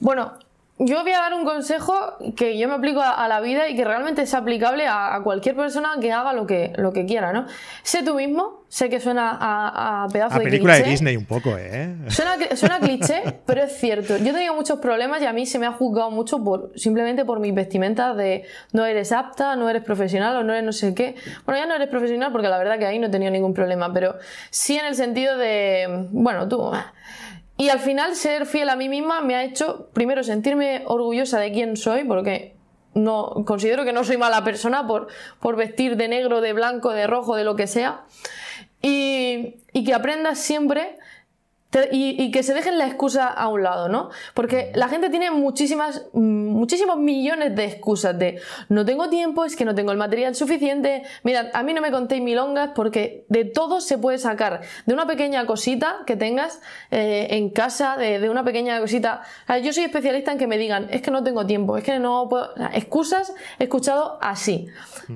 [0.00, 0.38] Bueno,
[0.78, 3.84] yo voy a dar un consejo que yo me aplico a, la vida y que
[3.84, 7.46] realmente es aplicable a, cualquier persona que haga lo que, lo que quiera, ¿no?
[7.82, 11.56] Sé tú mismo, sé que suena a, a pedazo a película de Disney un poco,
[11.58, 11.96] ¿eh?
[12.08, 14.16] Suena, suena cliché, pero es cierto.
[14.18, 17.24] Yo he tenido muchos problemas y a mí se me ha juzgado mucho por simplemente
[17.24, 20.94] por mis vestimentas de no eres apta, no eres profesional o no eres no sé
[20.94, 21.16] qué.
[21.44, 23.92] Bueno, ya no eres profesional porque la verdad que ahí no he tenido ningún problema,
[23.92, 24.16] pero
[24.50, 26.70] sí en el sentido de, bueno, tú
[27.58, 31.50] y al final ser fiel a mí misma me ha hecho primero sentirme orgullosa de
[31.50, 32.54] quién soy, porque
[32.94, 35.08] no considero que no soy mala persona por,
[35.40, 38.04] por vestir de negro, de blanco, de rojo, de lo que sea.
[38.80, 40.98] Y, y que aprendas siempre
[41.92, 44.08] y, que se dejen la excusa a un lado, ¿no?
[44.32, 48.40] Porque la gente tiene muchísimas, muchísimos millones de excusas de
[48.70, 51.02] no tengo tiempo, es que no tengo el material suficiente.
[51.24, 54.62] Mira, a mí no me contéis milongas porque de todo se puede sacar.
[54.86, 56.60] De una pequeña cosita que tengas
[56.90, 59.22] eh, en casa, de, una pequeña cosita.
[59.62, 62.28] yo soy especialista en que me digan, es que no tengo tiempo, es que no
[62.30, 62.54] puedo.
[62.72, 64.68] excusas he escuchado así.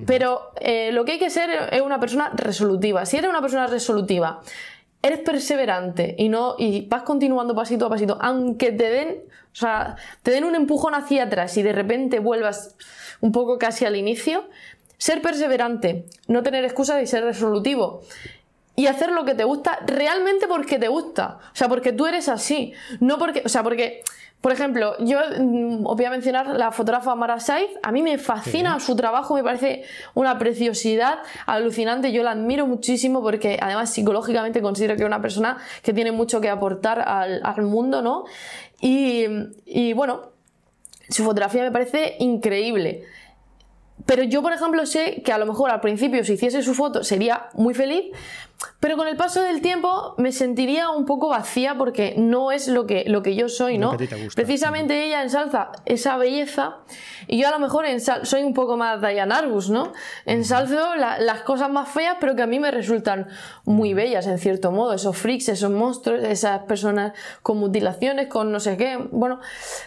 [0.07, 3.07] Pero eh, lo que hay que ser es una persona resolutiva.
[3.07, 4.41] Si eres una persona resolutiva,
[5.03, 9.19] eres perseverante y no y vas continuando pasito a pasito, aunque te den,
[9.53, 12.77] o sea, te den un empujón hacia atrás y de repente vuelvas
[13.21, 14.45] un poco casi al inicio,
[14.97, 18.03] ser perseverante, no tener excusas y ser resolutivo.
[18.75, 21.39] Y hacer lo que te gusta realmente porque te gusta.
[21.53, 22.73] O sea, porque tú eres así.
[23.01, 23.43] No porque.
[23.45, 24.03] O sea, porque
[24.43, 27.71] por ejemplo, yo mm, os voy a mencionar la fotógrafa Mara Saiz.
[27.81, 29.85] A mí me fascina su trabajo, me parece
[30.15, 32.11] una preciosidad alucinante.
[32.11, 36.41] Yo la admiro muchísimo porque además psicológicamente considero que es una persona que tiene mucho
[36.41, 38.25] que aportar al, mundo, ¿no?
[38.81, 39.27] Y,
[39.65, 40.33] y bueno,
[41.09, 43.05] su fotografía me parece increíble.
[44.07, 47.05] Pero yo, por ejemplo, sé que a lo mejor al principio si hiciese su foto
[47.05, 48.07] sería muy feliz,
[48.81, 52.87] pero con el paso del tiempo me sentiría un poco vacía porque no es lo
[52.87, 53.97] que, lo que yo soy, ¿no?
[54.35, 56.79] Precisamente ella ensalza esa belleza
[57.27, 57.87] y yo a lo mejor
[58.23, 59.93] soy un poco más Diane Arbus, ¿no?
[60.27, 63.29] Ensalzo las cosas más feas pero que a mí me resultan
[63.65, 68.61] muy bellas en cierto modo, esos freaks, esos monstruos, esas personas con mutilaciones, con no
[68.61, 69.41] sé qué, bueno,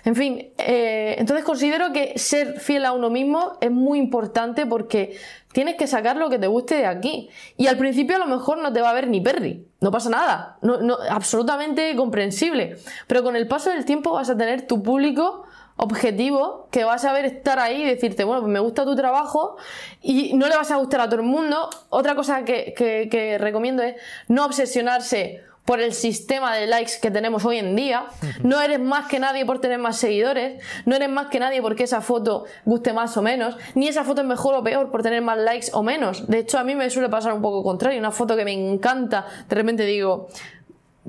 [0.04, 5.18] en fin, eh, entonces considero que ser fiel a uno mismo es muy importante porque
[5.56, 7.30] tienes que sacar lo que te guste de aquí.
[7.56, 10.10] Y al principio a lo mejor no te va a ver ni Perry, no pasa
[10.10, 12.76] nada, no, absolutamente comprensible.
[13.08, 15.46] Pero con el paso del tiempo vas a tener tu público
[15.78, 19.56] objetivo que vas a ver estar ahí y decirte, bueno, pues me gusta tu trabajo
[20.02, 21.70] y no le vas a gustar a todo el mundo.
[21.88, 23.96] Otra cosa que, que recomiendo es
[24.28, 28.06] no obsesionarse por el sistema de likes que tenemos hoy en día.
[28.44, 30.64] No eres más que nadie por tener más seguidores.
[30.86, 33.58] No eres más que nadie porque esa foto guste más o menos.
[33.74, 36.28] Ni esa foto es mejor o peor por tener más likes o menos.
[36.28, 38.00] De hecho, a mí me suele pasar un poco contrario.
[38.00, 40.28] Una foto que me encanta, de repente digo,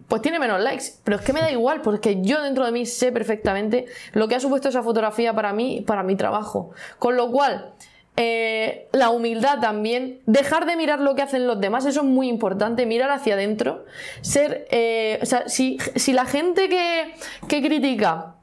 [0.08, 2.86] pues tiene menos likes, pero es que me da igual porque yo dentro de mí
[2.86, 6.70] sé perfectamente lo que ha supuesto esa fotografía para mí, para mi trabajo.
[6.98, 7.74] Con lo cual,
[8.16, 12.28] eh, la humildad también, dejar de mirar lo que hacen los demás, eso es muy
[12.28, 13.84] importante, mirar hacia adentro,
[14.22, 15.78] ser, eh, o sea, si,
[16.12, 17.14] la gente que,
[17.46, 18.36] critica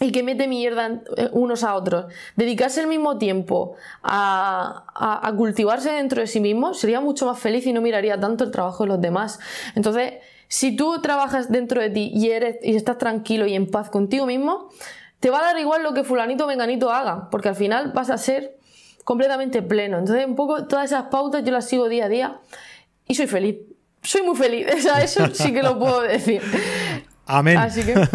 [0.00, 2.06] y que mete mierda eh, unos a otros,
[2.36, 7.66] dedicarse el mismo tiempo a, a, cultivarse dentro de sí mismo, sería mucho más feliz
[7.66, 9.40] y no miraría tanto el trabajo de los demás.
[9.74, 10.14] Entonces,
[10.46, 14.26] si tú trabajas dentro de ti y eres y estás tranquilo y en paz contigo
[14.26, 14.68] mismo,
[15.18, 18.10] te va a dar igual lo que fulanito o menganito haga, porque al final vas
[18.10, 18.57] a ser
[19.08, 19.98] completamente pleno.
[19.98, 22.40] Entonces, un poco todas esas pautas yo las sigo día a día
[23.06, 23.56] y soy feliz.
[24.02, 24.66] Soy muy feliz.
[25.02, 26.42] eso sí que lo puedo decir.
[27.24, 27.56] Amén.
[27.56, 27.94] Así que.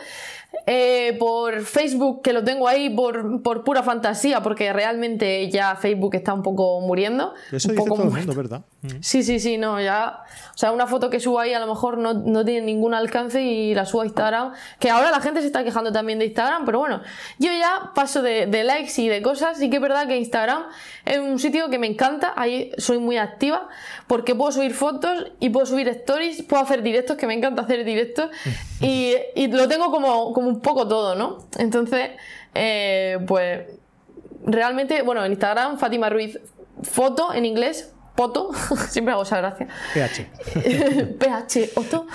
[0.65, 6.15] Eh, por Facebook, que lo tengo ahí por, por, pura fantasía, porque realmente ya Facebook
[6.15, 7.33] está un poco muriendo.
[7.51, 8.61] Eso un dice poco todo el mundo, ¿verdad?
[8.81, 8.87] Mm.
[9.01, 10.23] Sí, sí, sí, no, ya.
[10.53, 13.41] O sea, una foto que subo ahí a lo mejor no, no, tiene ningún alcance
[13.41, 14.53] y la subo a Instagram.
[14.79, 17.01] Que ahora la gente se está quejando también de Instagram, pero bueno,
[17.39, 19.57] yo ya paso de, de likes y de cosas.
[19.57, 20.63] Sí que es verdad que Instagram
[21.05, 23.69] es un sitio que me encanta, ahí soy muy activa,
[24.07, 27.83] porque puedo subir fotos y puedo subir stories, puedo hacer directos, que me encanta hacer
[27.83, 28.29] directos,
[28.81, 31.39] y, y lo tengo como, como un poco todo, ¿no?
[31.57, 32.11] Entonces,
[32.55, 33.67] eh, pues
[34.45, 36.39] realmente, bueno, en Instagram, Fátima Ruiz,
[36.83, 38.49] foto en inglés, foto,
[38.89, 39.67] siempre hago esa gracia.
[39.93, 40.25] PH.
[41.19, 42.07] PH, Otto.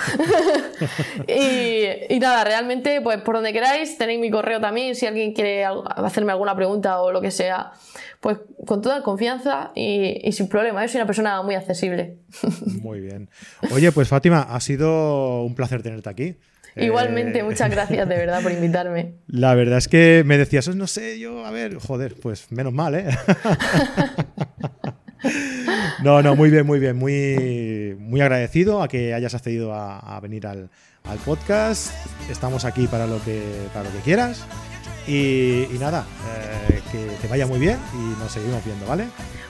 [1.29, 5.65] y, y, nada, realmente, pues por donde queráis, tenéis mi correo también, si alguien quiere
[5.65, 7.73] hacerme alguna pregunta o lo que sea,
[8.21, 10.83] pues con toda confianza y, y sin problema.
[10.83, 12.19] Yo soy una persona muy accesible.
[12.83, 13.31] Muy bien.
[13.73, 16.37] Oye, pues Fátima, ha sido un placer tenerte aquí.
[16.75, 17.43] Igualmente, eh...
[17.43, 19.15] muchas gracias de verdad por invitarme.
[19.27, 22.95] La verdad es que me decías, no sé, yo, a ver, joder, pues menos mal,
[22.95, 23.07] ¿eh?
[26.03, 30.47] no, no, muy bien, muy bien, muy, muy agradecido a que hayas accedido a, venir
[30.47, 30.71] al,
[31.05, 31.93] al, podcast.
[32.31, 33.43] Estamos aquí para lo que,
[33.73, 34.45] para lo que quieras.
[35.07, 39.07] Y, y nada, eh, que te vaya muy bien y nos seguimos viendo, ¿vale?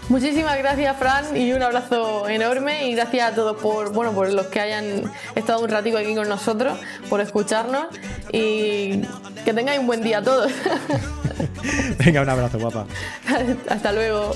[0.09, 2.88] Muchísimas gracias, Fran, y un abrazo enorme.
[2.88, 6.28] Y gracias a todos por, bueno, por los que hayan estado un ratito aquí con
[6.28, 6.78] nosotros,
[7.09, 7.86] por escucharnos.
[8.32, 9.03] Y
[9.44, 10.53] que tengáis un buen día a todos.
[12.05, 12.86] Venga, un abrazo, guapa.
[13.68, 14.32] Hasta luego.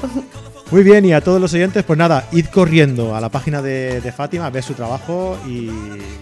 [0.71, 4.01] Muy bien, y a todos los oyentes, pues nada, id corriendo a la página de,
[4.01, 5.71] de Fátima, ver su trabajo y,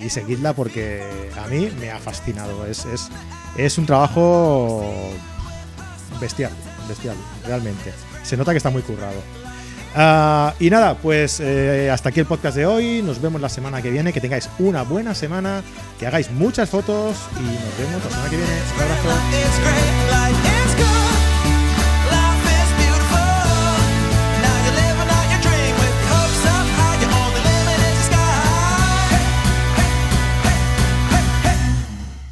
[0.01, 1.03] y, seguidla porque
[1.43, 2.67] a mí me ha fascinado.
[2.67, 3.09] Es, es,
[3.57, 4.85] es un trabajo
[6.21, 6.53] bestial,
[6.89, 7.93] bestial, realmente.
[8.23, 9.21] Se nota que está muy currado.
[9.97, 13.01] Uh, y nada, pues eh, hasta aquí el podcast de hoy.
[13.03, 14.13] Nos vemos la semana que viene.
[14.13, 15.63] Que tengáis una buena semana,
[16.01, 18.53] que hagáis muchas fotos y nos vemos la semana que viene.
[18.77, 20.24] Un abrazo.